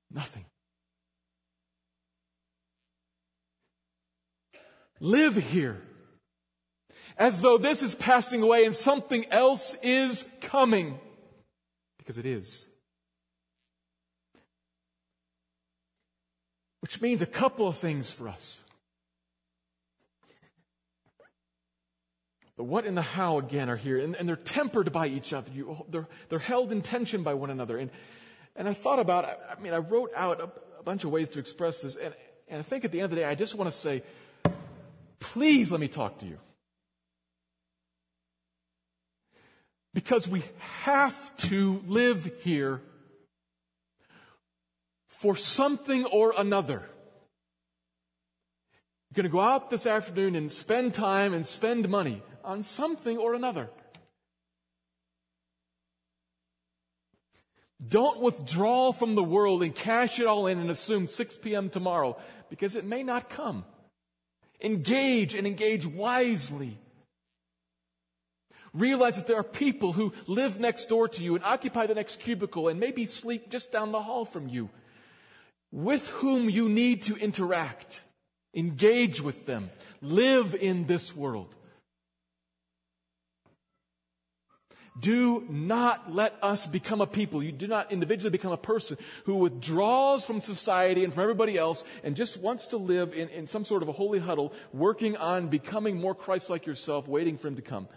Nothing. 0.09 0.45
Live 5.01 5.35
here 5.35 5.81
as 7.17 7.41
though 7.41 7.57
this 7.57 7.83
is 7.83 7.95
passing 7.95 8.41
away 8.41 8.65
and 8.65 8.73
something 8.73 9.25
else 9.29 9.75
is 9.83 10.23
coming. 10.41 10.99
Because 11.97 12.17
it 12.17 12.25
is. 12.25 12.67
Which 16.79 17.01
means 17.01 17.21
a 17.21 17.25
couple 17.25 17.67
of 17.67 17.75
things 17.75 18.09
for 18.09 18.29
us. 18.29 18.61
The 22.57 22.63
what 22.63 22.85
and 22.85 22.95
the 22.95 23.01
how 23.01 23.37
again 23.37 23.69
are 23.69 23.75
here, 23.75 23.99
and, 23.99 24.15
and 24.15 24.29
they're 24.29 24.37
tempered 24.37 24.91
by 24.91 25.07
each 25.07 25.33
other. 25.33 25.51
You, 25.51 25.71
oh, 25.71 25.85
they're, 25.89 26.07
they're 26.29 26.39
held 26.39 26.71
in 26.71 26.81
tension 26.81 27.21
by 27.21 27.33
one 27.33 27.49
another. 27.49 27.77
And, 27.77 27.91
and 28.55 28.69
I 28.69 28.73
thought 28.73 28.99
about, 28.99 29.25
I 29.25 29.61
mean, 29.61 29.73
I 29.73 29.77
wrote 29.77 30.11
out 30.15 30.39
a, 30.39 30.49
a 30.79 30.83
bunch 30.83 31.03
of 31.03 31.11
ways 31.11 31.27
to 31.29 31.39
express 31.39 31.81
this, 31.81 31.97
and, 31.97 32.13
and 32.47 32.59
I 32.59 32.63
think 32.63 32.85
at 32.85 32.91
the 32.91 32.99
end 32.99 33.05
of 33.05 33.09
the 33.11 33.17
day, 33.17 33.25
I 33.25 33.35
just 33.35 33.55
want 33.55 33.69
to 33.69 33.77
say, 33.77 34.03
please 35.19 35.69
let 35.69 35.81
me 35.81 35.89
talk 35.89 36.19
to 36.19 36.25
you. 36.25 36.37
Because 39.93 40.27
we 40.27 40.43
have 40.83 41.35
to 41.37 41.81
live 41.87 42.29
here 42.41 42.81
for 45.07 45.35
something 45.35 46.05
or 46.05 46.33
another. 46.37 46.83
You're 49.09 49.23
going 49.23 49.23
to 49.23 49.29
go 49.29 49.39
out 49.39 49.69
this 49.69 49.85
afternoon 49.85 50.35
and 50.35 50.51
spend 50.51 50.93
time 50.93 51.33
and 51.33 51.45
spend 51.45 51.87
money 51.89 52.21
on 52.45 52.63
something 52.63 53.17
or 53.17 53.33
another. 53.33 53.69
Don't 57.85 58.21
withdraw 58.21 58.91
from 58.91 59.15
the 59.15 59.23
world 59.23 59.61
and 59.61 59.75
cash 59.75 60.19
it 60.19 60.25
all 60.25 60.47
in 60.47 60.59
and 60.59 60.69
assume 60.69 61.07
6 61.07 61.37
p.m. 61.37 61.69
tomorrow 61.69 62.17
because 62.49 62.75
it 62.75 62.85
may 62.85 63.03
not 63.03 63.29
come. 63.29 63.65
Engage 64.61 65.35
and 65.35 65.45
engage 65.45 65.85
wisely. 65.85 66.77
Realize 68.73 69.17
that 69.17 69.27
there 69.27 69.37
are 69.37 69.43
people 69.43 69.93
who 69.93 70.13
live 70.27 70.59
next 70.59 70.89
door 70.89 71.07
to 71.09 71.23
you 71.23 71.35
and 71.35 71.43
occupy 71.43 71.85
the 71.85 71.95
next 71.95 72.19
cubicle 72.19 72.67
and 72.67 72.79
maybe 72.79 73.05
sleep 73.05 73.49
just 73.49 73.71
down 73.71 73.91
the 73.91 74.01
hall 74.01 74.25
from 74.25 74.47
you 74.47 74.69
with 75.71 76.07
whom 76.07 76.49
you 76.49 76.69
need 76.69 77.03
to 77.03 77.15
interact. 77.17 78.03
Engage 78.53 79.21
with 79.21 79.45
them. 79.45 79.69
Live 80.01 80.55
in 80.55 80.87
this 80.87 81.15
world. 81.15 81.53
Do 84.97 85.43
not 85.49 86.13
let 86.13 86.35
us 86.41 86.65
become 86.65 87.01
a 87.01 87.07
people. 87.07 87.43
You 87.43 87.51
do 87.51 87.67
not 87.67 87.91
individually 87.91 88.29
become 88.29 88.53
a 88.53 88.57
person 88.57 88.97
who 89.25 89.35
withdraws 89.35 90.23
from 90.23 90.39
society 90.39 91.03
and 91.03 91.13
from 91.13 91.23
everybody 91.23 91.57
else 91.57 91.83
and 92.03 92.15
just 92.15 92.37
wants 92.37 92.67
to 92.67 92.77
live 92.77 93.13
in, 93.13 93.27
in 93.29 93.45
some 93.45 93.65
sort 93.65 93.83
of 93.83 93.89
a 93.89 93.91
holy 93.91 94.19
huddle, 94.19 94.53
working 94.71 95.17
on 95.17 95.49
becoming 95.49 95.99
more 95.99 96.15
Christ 96.15 96.49
like 96.49 96.65
yourself, 96.65 97.09
waiting 97.09 97.37
for 97.37 97.49
Him 97.49 97.57
to 97.57 97.61
come. 97.61 97.89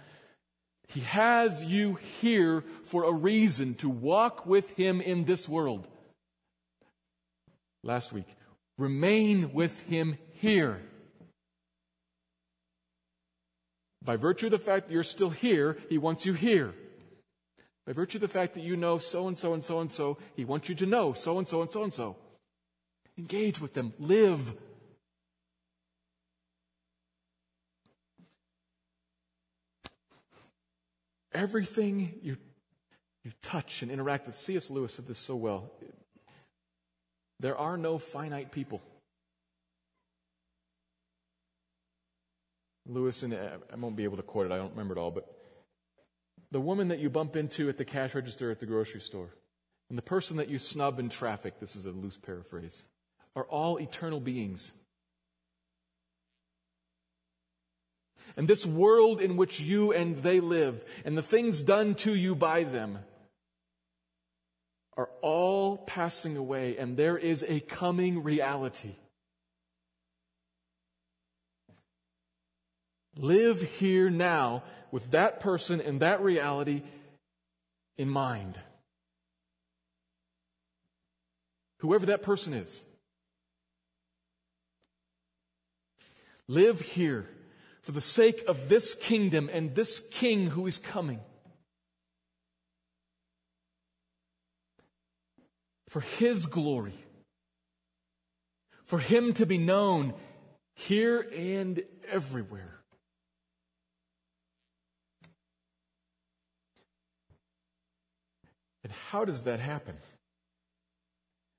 He 0.88 1.01
has 1.01 1.62
you 1.62 1.99
here 2.20 2.64
for 2.82 3.05
a 3.05 3.12
reason 3.12 3.74
to 3.76 3.88
walk 3.88 4.44
with 4.44 4.70
Him 4.70 5.01
in 5.01 5.24
this 5.24 5.49
world. 5.49 5.86
Last 7.84 8.12
week, 8.12 8.26
remain 8.76 9.53
with 9.53 9.82
Him 9.82 10.18
here. 10.32 10.80
By 14.03 14.16
virtue 14.16 14.46
of 14.46 14.53
the 14.53 14.59
fact 14.59 14.88
that 14.88 14.94
you're 14.94 15.05
still 15.05 15.30
here, 15.30 15.78
He 15.88 15.99
wants 15.99 16.26
you 16.26 16.32
here. 16.32 16.74
By 17.89 17.95
virtue 17.95 18.18
of 18.18 18.20
the 18.20 18.28
fact 18.28 18.53
that 18.53 18.61
you 18.61 18.76
know 18.76 18.99
so 18.99 19.28
and 19.28 19.39
so 19.39 19.55
and 19.55 19.64
so 19.64 19.80
and 19.80 19.91
so, 19.91 20.18
He 20.36 20.45
wants 20.45 20.68
you 20.68 20.74
to 20.74 20.84
know 20.84 21.14
so 21.14 21.39
and 21.39 21.49
so 21.49 21.62
and 21.62 21.70
so 21.70 21.84
and 21.84 21.95
so. 21.95 22.16
Engage 23.16 23.62
with 23.62 23.72
them. 23.72 23.95
Live. 23.99 24.53
Everything 31.32 32.18
you, 32.20 32.36
you 33.24 33.30
touch 33.41 33.80
and 33.80 33.91
interact 33.91 34.26
with, 34.26 34.36
C.S. 34.36 34.68
Lewis 34.68 34.93
said 34.93 35.07
this 35.07 35.18
so 35.18 35.34
well. 35.34 35.72
There 37.41 37.57
are 37.57 37.78
no 37.78 37.97
finite 37.97 38.53
people. 38.53 38.82
Lewis, 42.84 43.22
and 43.22 43.32
uh, 43.32 43.57
I 43.72 43.76
won't 43.76 43.97
be 43.97 44.05
able 44.05 44.18
to 44.18 44.22
quote 44.22 44.45
it, 44.45 44.53
I 44.53 44.59
don't 44.59 44.72
remember 44.72 44.95
it 44.95 44.99
all, 44.99 45.11
but 45.11 45.38
the 46.51 46.61
woman 46.61 46.88
that 46.88 46.99
you 46.99 47.11
bump 47.11 47.36
into 47.36 47.68
at 47.68 47.76
the 47.76 47.84
cash 47.84 48.14
register 48.14 48.51
at 48.51 48.61
the 48.61 48.66
grocery 48.66 49.01
store, 49.01 49.30
and 49.88 49.99
the 49.99 50.03
person 50.03 50.36
that 50.38 50.49
you 50.49 50.59
snub 50.59 50.99
in 50.99 51.09
traffic, 51.09 51.61
this 51.61 51.76
is 51.76 51.84
a 51.84 51.90
loose 51.90 52.16
paraphrase, 52.16 52.82
are 53.36 53.44
all 53.44 53.78
eternal 53.78 54.20
beings. 54.20 54.72
And 58.36 58.46
this 58.46 58.64
world 58.64 59.20
in 59.20 59.36
which 59.36 59.61
you 59.61 59.92
and 59.92 60.16
they 60.18 60.40
live, 60.40 60.84
and 61.05 61.16
the 61.16 61.22
things 61.22 61.61
done 61.61 61.94
to 61.96 62.14
you 62.14 62.34
by 62.34 62.64
them, 62.64 62.99
are 64.96 65.09
all 65.22 65.78
passing 65.78 66.36
away, 66.36 66.76
and 66.76 66.96
there 66.96 67.16
is 67.16 67.44
a 67.46 67.61
coming 67.61 68.22
reality. 68.22 68.96
Live 73.18 73.60
here 73.60 74.08
now 74.08 74.62
with 74.90 75.10
that 75.10 75.40
person 75.40 75.80
and 75.82 76.00
that 76.00 76.22
reality 76.22 76.82
in 77.98 78.08
mind. 78.08 78.58
whoever 81.78 82.06
that 82.06 82.22
person 82.22 82.54
is. 82.54 82.84
Live 86.46 86.80
here 86.80 87.28
for 87.82 87.92
the 87.92 88.00
sake 88.00 88.44
of 88.48 88.68
this 88.68 88.94
kingdom 88.94 89.50
and 89.52 89.74
this 89.74 90.00
king 90.00 90.48
who 90.48 90.66
is 90.66 90.78
coming. 90.78 91.20
For 95.88 96.00
his 96.00 96.46
glory. 96.46 96.98
For 98.84 98.98
him 98.98 99.34
to 99.34 99.46
be 99.46 99.58
known 99.58 100.14
here 100.74 101.26
and 101.36 101.82
everywhere. 102.10 102.78
And 108.89 108.97
how 109.11 109.26
does 109.26 109.43
that 109.43 109.61
happen? 109.61 109.95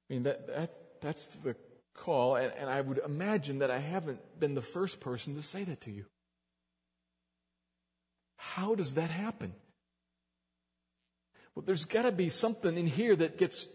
I 0.09 0.13
mean, 0.13 0.23
that, 0.23 0.47
that, 0.47 0.73
that's 0.99 1.27
the 1.43 1.55
call, 1.93 2.37
and, 2.37 2.51
and 2.57 2.67
I 2.67 2.81
would 2.81 2.99
imagine 3.05 3.59
that 3.59 3.69
I 3.69 3.77
haven't 3.77 4.19
been 4.39 4.55
the 4.55 4.63
first 4.63 4.99
person 4.99 5.35
to 5.35 5.43
say 5.43 5.63
that 5.63 5.81
to 5.81 5.91
you. 5.91 6.05
How 8.37 8.73
does 8.73 8.95
that 8.95 9.11
happen? 9.11 9.53
Well, 11.53 11.63
there's 11.63 11.85
got 11.85 12.03
to 12.03 12.11
be 12.11 12.29
something 12.29 12.75
in 12.75 12.87
here 12.87 13.15
that 13.15 13.37
gets 13.37 13.67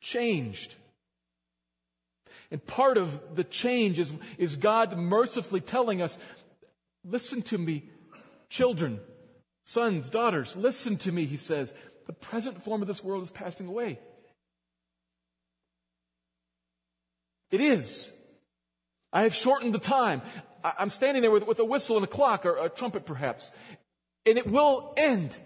changed. 0.00 0.74
And 2.50 2.66
part 2.66 2.98
of 2.98 3.36
the 3.36 3.44
change 3.44 4.00
is, 4.00 4.12
is 4.38 4.56
God 4.56 4.98
mercifully 4.98 5.60
telling 5.60 6.02
us, 6.02 6.18
listen 7.04 7.42
to 7.42 7.58
me, 7.58 7.84
children, 8.48 8.98
sons, 9.66 10.08
daughters, 10.08 10.56
listen 10.56 10.96
to 10.96 11.12
me, 11.12 11.26
he 11.26 11.36
says. 11.36 11.74
The 12.08 12.14
present 12.14 12.60
form 12.60 12.82
of 12.82 12.88
this 12.88 13.04
world 13.04 13.22
is 13.22 13.30
passing 13.30 13.68
away. 13.68 14.00
It 17.50 17.60
is. 17.60 18.10
I 19.12 19.22
have 19.22 19.34
shortened 19.34 19.74
the 19.74 19.78
time. 19.78 20.22
I'm 20.64 20.90
standing 20.90 21.22
there 21.22 21.30
with, 21.30 21.46
with 21.46 21.58
a 21.60 21.64
whistle 21.64 21.96
and 21.96 22.04
a 22.04 22.08
clock 22.08 22.44
or 22.44 22.56
a 22.56 22.68
trumpet 22.68 23.06
perhaps. 23.06 23.52
And 24.26 24.38
it 24.38 24.46
will 24.50 24.94
end. 24.96 25.36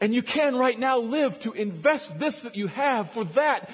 And 0.00 0.14
you 0.14 0.22
can 0.22 0.56
right 0.56 0.78
now 0.78 0.98
live 0.98 1.38
to 1.40 1.52
invest 1.52 2.18
this 2.18 2.42
that 2.42 2.56
you 2.56 2.68
have 2.68 3.10
for 3.10 3.24
that. 3.24 3.70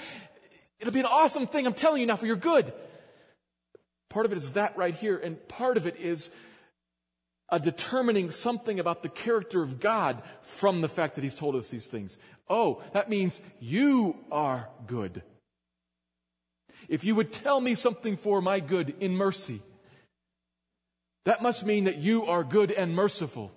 It'll 0.80 0.92
be 0.92 1.00
an 1.00 1.06
awesome 1.06 1.46
thing, 1.46 1.66
I'm 1.66 1.72
telling 1.72 2.00
you 2.00 2.06
now, 2.06 2.16
for 2.16 2.26
your 2.26 2.36
good. 2.36 2.72
Part 4.10 4.26
of 4.26 4.32
it 4.32 4.38
is 4.38 4.50
that 4.50 4.76
right 4.76 4.94
here, 4.94 5.16
and 5.16 5.46
part 5.48 5.76
of 5.76 5.86
it 5.86 5.96
is 5.96 6.30
a 7.48 7.58
determining 7.58 8.30
something 8.30 8.80
about 8.80 9.02
the 9.02 9.08
character 9.08 9.62
of 9.62 9.80
God 9.80 10.22
from 10.40 10.80
the 10.80 10.88
fact 10.88 11.14
that 11.14 11.24
He's 11.24 11.34
told 11.34 11.56
us 11.56 11.68
these 11.68 11.86
things. 11.86 12.18
Oh, 12.48 12.82
that 12.92 13.08
means 13.08 13.42
you 13.60 14.16
are 14.30 14.68
good. 14.86 15.22
If 16.88 17.04
you 17.04 17.14
would 17.14 17.32
tell 17.32 17.60
me 17.60 17.74
something 17.74 18.16
for 18.16 18.42
my 18.42 18.60
good 18.60 18.94
in 19.00 19.16
mercy, 19.16 19.62
that 21.24 21.42
must 21.42 21.64
mean 21.64 21.84
that 21.84 21.98
you 21.98 22.26
are 22.26 22.44
good 22.44 22.70
and 22.70 22.94
merciful. 22.94 23.52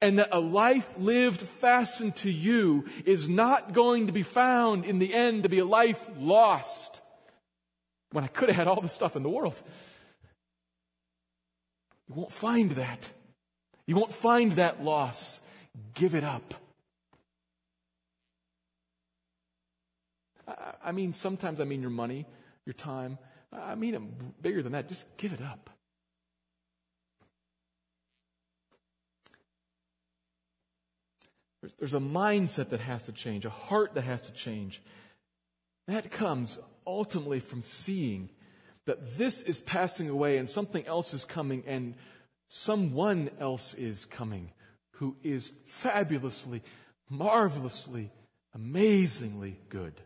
And 0.00 0.18
that 0.18 0.30
a 0.32 0.40
life 0.40 0.98
lived 0.98 1.40
fastened 1.40 2.16
to 2.16 2.30
you 2.30 2.86
is 3.04 3.28
not 3.28 3.72
going 3.72 4.08
to 4.08 4.12
be 4.12 4.24
found 4.24 4.84
in 4.84 4.98
the 4.98 5.14
end 5.14 5.44
to 5.44 5.48
be 5.48 5.60
a 5.60 5.64
life 5.64 6.08
lost 6.18 7.00
when 8.10 8.24
I 8.24 8.26
could 8.28 8.48
have 8.48 8.56
had 8.56 8.66
all 8.66 8.80
the 8.80 8.88
stuff 8.88 9.14
in 9.14 9.22
the 9.22 9.28
world. 9.28 9.60
You 12.12 12.20
won't 12.20 12.32
find 12.32 12.72
that. 12.72 13.10
You 13.86 13.96
won't 13.96 14.12
find 14.12 14.52
that 14.52 14.84
loss. 14.84 15.40
Give 15.94 16.14
it 16.14 16.24
up. 16.24 16.54
I 20.84 20.92
mean, 20.92 21.14
sometimes 21.14 21.58
I 21.58 21.64
mean 21.64 21.80
your 21.80 21.90
money, 21.90 22.26
your 22.66 22.74
time. 22.74 23.18
I 23.50 23.74
mean 23.76 23.94
it 23.94 24.42
bigger 24.42 24.62
than 24.62 24.72
that. 24.72 24.88
Just 24.88 25.04
give 25.16 25.32
it 25.32 25.40
up. 25.40 25.70
There's 31.78 31.94
a 31.94 32.00
mindset 32.00 32.70
that 32.70 32.80
has 32.80 33.04
to 33.04 33.12
change, 33.12 33.46
a 33.46 33.50
heart 33.50 33.94
that 33.94 34.02
has 34.02 34.20
to 34.22 34.32
change. 34.32 34.82
That 35.86 36.10
comes 36.10 36.58
ultimately 36.86 37.40
from 37.40 37.62
seeing 37.62 38.28
that 38.86 39.16
this 39.16 39.42
is 39.42 39.60
passing 39.60 40.08
away 40.08 40.38
and 40.38 40.48
something 40.48 40.86
else 40.86 41.14
is 41.14 41.24
coming 41.24 41.62
and 41.66 41.94
someone 42.48 43.30
else 43.40 43.74
is 43.74 44.04
coming 44.04 44.50
who 44.96 45.16
is 45.22 45.52
fabulously, 45.66 46.62
marvelously, 47.08 48.10
amazingly 48.54 49.58
good. 49.68 50.00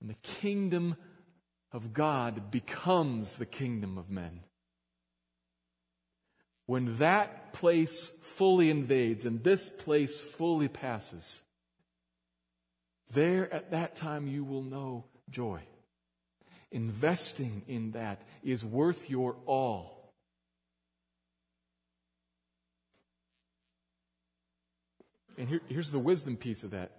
And 0.00 0.10
the 0.10 0.14
kingdom 0.22 0.96
of 1.72 1.94
God 1.94 2.50
becomes 2.50 3.36
the 3.36 3.46
kingdom 3.46 3.96
of 3.96 4.10
men. 4.10 4.40
When 6.66 6.98
that 6.98 7.54
place 7.54 8.08
fully 8.22 8.68
invades 8.68 9.24
and 9.24 9.42
this 9.42 9.70
place 9.70 10.20
fully 10.20 10.68
passes, 10.68 11.42
there 13.14 13.52
at 13.52 13.70
that 13.70 13.96
time 13.96 14.26
you 14.26 14.44
will 14.44 14.62
know 14.62 15.04
joy. 15.30 15.60
Investing 16.70 17.62
in 17.68 17.92
that 17.92 18.20
is 18.42 18.64
worth 18.64 19.08
your 19.08 19.36
all. 19.46 20.12
And 25.38 25.48
here, 25.48 25.60
here's 25.68 25.90
the 25.90 25.98
wisdom 25.98 26.36
piece 26.36 26.64
of 26.64 26.72
that. 26.72 26.92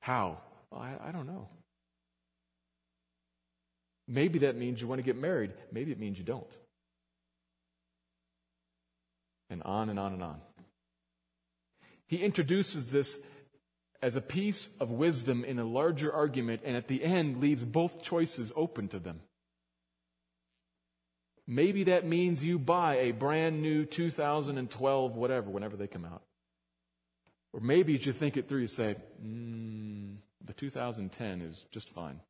How? 0.00 0.38
Well, 0.70 0.80
I, 0.80 1.08
I 1.08 1.12
don't 1.12 1.26
know. 1.26 1.48
Maybe 4.08 4.40
that 4.40 4.56
means 4.56 4.80
you 4.80 4.88
want 4.88 4.98
to 4.98 5.04
get 5.04 5.16
married. 5.16 5.52
Maybe 5.70 5.92
it 5.92 5.98
means 5.98 6.18
you 6.18 6.24
don't. 6.24 6.44
And 9.48 9.62
on 9.62 9.88
and 9.88 9.98
on 9.98 10.12
and 10.14 10.22
on. 10.22 10.40
He 12.06 12.18
introduces 12.18 12.90
this 12.90 13.18
as 14.02 14.16
a 14.16 14.20
piece 14.20 14.68
of 14.80 14.90
wisdom 14.90 15.44
in 15.44 15.60
a 15.60 15.64
larger 15.64 16.12
argument, 16.12 16.62
and 16.64 16.76
at 16.76 16.88
the 16.88 17.04
end 17.04 17.40
leaves 17.40 17.64
both 17.64 18.02
choices 18.02 18.52
open 18.56 18.88
to 18.88 18.98
them. 18.98 19.20
Maybe 21.46 21.84
that 21.84 22.04
means 22.04 22.42
you 22.42 22.58
buy 22.58 22.96
a 22.96 23.12
brand 23.12 23.62
new 23.62 23.84
2012 23.84 25.16
whatever, 25.16 25.50
whenever 25.50 25.76
they 25.76 25.86
come 25.86 26.04
out. 26.04 26.22
Or 27.52 27.60
maybe 27.60 27.94
as 27.94 28.04
you 28.06 28.12
think 28.12 28.36
it 28.36 28.48
through, 28.48 28.62
you 28.62 28.66
say, 28.66 28.96
mm, 29.24 30.16
the 30.44 30.52
2010 30.52 31.42
is 31.42 31.64
just 31.70 31.88
fine. 31.90 32.20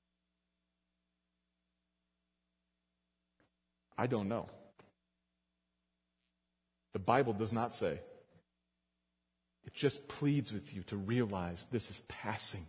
I 3.97 4.07
don't 4.07 4.29
know. 4.29 4.49
The 6.93 6.99
Bible 6.99 7.33
does 7.33 7.53
not 7.53 7.73
say. 7.73 8.01
It 9.64 9.74
just 9.74 10.08
pleads 10.08 10.52
with 10.52 10.74
you 10.74 10.82
to 10.84 10.96
realize 10.96 11.66
this 11.70 11.90
is 11.90 12.02
passing. 12.08 12.66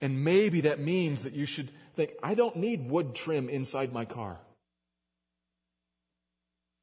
And 0.00 0.24
maybe 0.24 0.60
that 0.62 0.78
means 0.78 1.24
that 1.24 1.32
you 1.32 1.44
should 1.44 1.70
think, 1.94 2.12
I 2.22 2.34
don't 2.34 2.56
need 2.56 2.88
wood 2.88 3.14
trim 3.14 3.48
inside 3.48 3.92
my 3.92 4.04
car. 4.04 4.38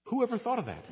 Who 0.05 0.21
ever 0.21 0.37
thought 0.37 0.59
of 0.59 0.65
that? 0.65 0.85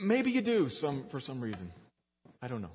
Maybe 0.00 0.30
you 0.30 0.40
do 0.40 0.68
some 0.68 1.04
for 1.08 1.20
some 1.20 1.40
reason. 1.40 1.70
I 2.42 2.48
don't 2.48 2.62
know. 2.62 2.72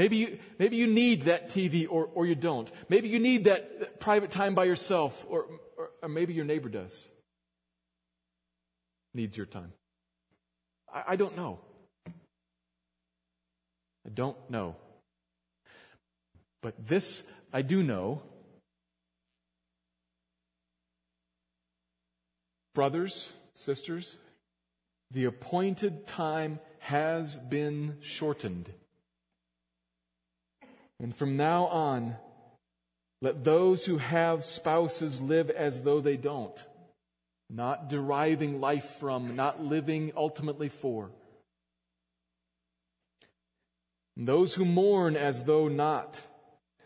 Maybe 0.00 0.16
you, 0.16 0.38
maybe 0.58 0.76
you 0.76 0.86
need 0.86 1.24
that 1.24 1.50
TV 1.50 1.86
or, 1.86 2.08
or 2.14 2.24
you 2.24 2.34
don't. 2.34 2.72
Maybe 2.88 3.10
you 3.10 3.18
need 3.18 3.44
that 3.44 4.00
private 4.00 4.30
time 4.30 4.54
by 4.54 4.64
yourself 4.64 5.26
or, 5.28 5.44
or, 5.76 5.90
or 6.02 6.08
maybe 6.08 6.32
your 6.32 6.46
neighbor 6.46 6.70
does. 6.70 7.06
Needs 9.12 9.36
your 9.36 9.44
time. 9.44 9.74
I, 10.90 11.02
I 11.08 11.16
don't 11.16 11.36
know. 11.36 11.58
I 12.06 12.12
don't 14.14 14.38
know. 14.48 14.74
But 16.62 16.82
this 16.82 17.22
I 17.52 17.60
do 17.60 17.82
know. 17.82 18.22
Brothers, 22.74 23.30
sisters, 23.52 24.16
the 25.10 25.26
appointed 25.26 26.06
time 26.06 26.58
has 26.78 27.36
been 27.36 27.98
shortened. 28.00 28.70
And 31.00 31.14
from 31.14 31.36
now 31.36 31.66
on, 31.66 32.16
let 33.22 33.44
those 33.44 33.84
who 33.84 33.98
have 33.98 34.44
spouses 34.44 35.20
live 35.20 35.50
as 35.50 35.82
though 35.82 36.00
they 36.00 36.16
don't, 36.16 36.64
not 37.48 37.88
deriving 37.88 38.60
life 38.60 38.96
from, 38.98 39.36
not 39.36 39.62
living 39.62 40.12
ultimately 40.16 40.68
for. 40.68 41.10
and 44.20 44.28
those 44.28 44.52
who 44.52 44.66
mourn 44.66 45.16
as 45.16 45.44
though 45.44 45.66
not, 45.66 46.20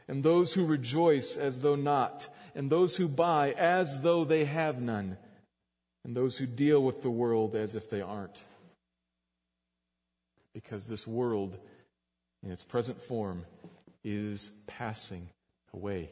and 0.06 0.22
those 0.22 0.52
who 0.52 0.64
rejoice 0.64 1.36
as 1.36 1.60
though 1.62 1.74
not, 1.74 2.28
and 2.54 2.70
those 2.70 2.94
who 2.94 3.08
buy 3.08 3.50
as 3.58 4.02
though 4.02 4.24
they 4.24 4.44
have 4.44 4.80
none, 4.80 5.16
and 6.04 6.16
those 6.16 6.38
who 6.38 6.46
deal 6.46 6.80
with 6.80 7.02
the 7.02 7.10
world 7.10 7.56
as 7.56 7.74
if 7.74 7.90
they 7.90 8.00
aren't. 8.00 8.40
Because 10.52 10.86
this 10.86 11.08
world, 11.08 11.58
in 12.44 12.52
its 12.52 12.62
present 12.62 13.00
form, 13.00 13.46
is 14.04 14.50
passing 14.66 15.28
away. 15.72 16.10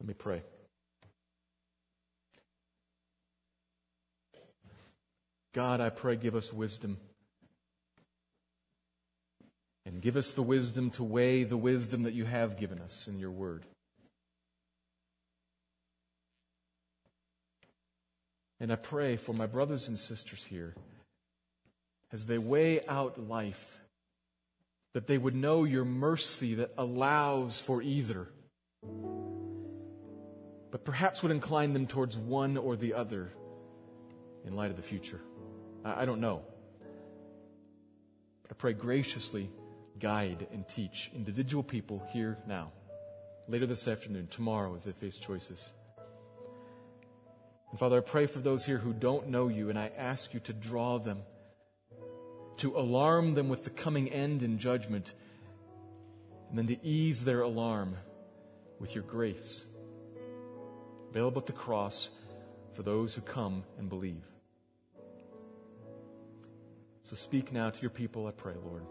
Let 0.00 0.08
me 0.08 0.14
pray. 0.14 0.42
God, 5.54 5.80
I 5.80 5.88
pray, 5.88 6.16
give 6.16 6.34
us 6.34 6.52
wisdom. 6.52 6.98
And 9.86 10.02
give 10.02 10.16
us 10.16 10.32
the 10.32 10.42
wisdom 10.42 10.90
to 10.90 11.04
weigh 11.04 11.44
the 11.44 11.56
wisdom 11.56 12.02
that 12.02 12.12
you 12.12 12.24
have 12.24 12.58
given 12.58 12.80
us 12.80 13.08
in 13.08 13.18
your 13.18 13.30
word. 13.30 13.64
And 18.60 18.72
I 18.72 18.76
pray 18.76 19.16
for 19.16 19.32
my 19.32 19.46
brothers 19.46 19.88
and 19.88 19.98
sisters 19.98 20.44
here 20.44 20.74
as 22.12 22.26
they 22.26 22.38
weigh 22.38 22.86
out 22.86 23.28
life, 23.28 23.78
that 24.96 25.06
they 25.06 25.18
would 25.18 25.34
know 25.34 25.64
your 25.64 25.84
mercy 25.84 26.54
that 26.54 26.72
allows 26.78 27.60
for 27.60 27.82
either, 27.82 28.28
but 30.70 30.86
perhaps 30.86 31.22
would 31.22 31.30
incline 31.30 31.74
them 31.74 31.86
towards 31.86 32.16
one 32.16 32.56
or 32.56 32.76
the 32.76 32.94
other 32.94 33.30
in 34.46 34.56
light 34.56 34.70
of 34.70 34.76
the 34.78 34.82
future. 34.82 35.20
I, 35.84 36.06
don't 36.06 36.22
know. 36.22 36.40
But 38.40 38.52
I 38.52 38.54
pray 38.54 38.72
graciously 38.72 39.50
guide 39.98 40.46
and 40.50 40.66
teach 40.66 41.10
individual 41.14 41.62
people 41.62 42.02
here 42.14 42.38
now, 42.48 42.72
later 43.48 43.66
this 43.66 43.86
afternoon, 43.86 44.28
tomorrow 44.28 44.74
as 44.76 44.84
they 44.84 44.92
face 44.92 45.18
choices. 45.18 45.74
And 47.70 47.78
Father, 47.78 47.98
I 47.98 48.00
pray 48.00 48.24
for 48.24 48.38
those 48.38 48.64
here 48.64 48.78
who 48.78 48.94
don't 48.94 49.28
know 49.28 49.48
you, 49.48 49.68
and 49.68 49.78
I 49.78 49.90
ask 49.98 50.32
you 50.32 50.40
to 50.40 50.54
draw 50.54 50.98
them, 50.98 51.18
to 52.58 52.76
alarm 52.76 53.34
them 53.34 53.48
with 53.48 53.64
the 53.64 53.70
coming 53.70 54.08
end 54.08 54.42
and 54.42 54.58
judgment, 54.58 55.14
and 56.48 56.58
then 56.58 56.66
to 56.66 56.86
ease 56.86 57.24
their 57.24 57.40
alarm 57.42 57.96
with 58.78 58.94
your 58.94 59.04
grace, 59.04 59.64
available 61.10 61.40
at 61.40 61.46
the 61.46 61.52
cross 61.52 62.10
for 62.72 62.82
those 62.82 63.14
who 63.14 63.20
come 63.20 63.64
and 63.78 63.88
believe. 63.88 64.24
So 67.02 67.14
speak 67.14 67.52
now 67.52 67.70
to 67.70 67.80
your 67.80 67.90
people, 67.90 68.26
I 68.26 68.32
pray, 68.32 68.54
Lord. 68.64 68.84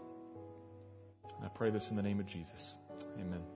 I 1.44 1.48
pray 1.48 1.70
this 1.70 1.90
in 1.90 1.96
the 1.96 2.02
name 2.02 2.18
of 2.18 2.26
Jesus. 2.26 2.74
Amen. 3.20 3.55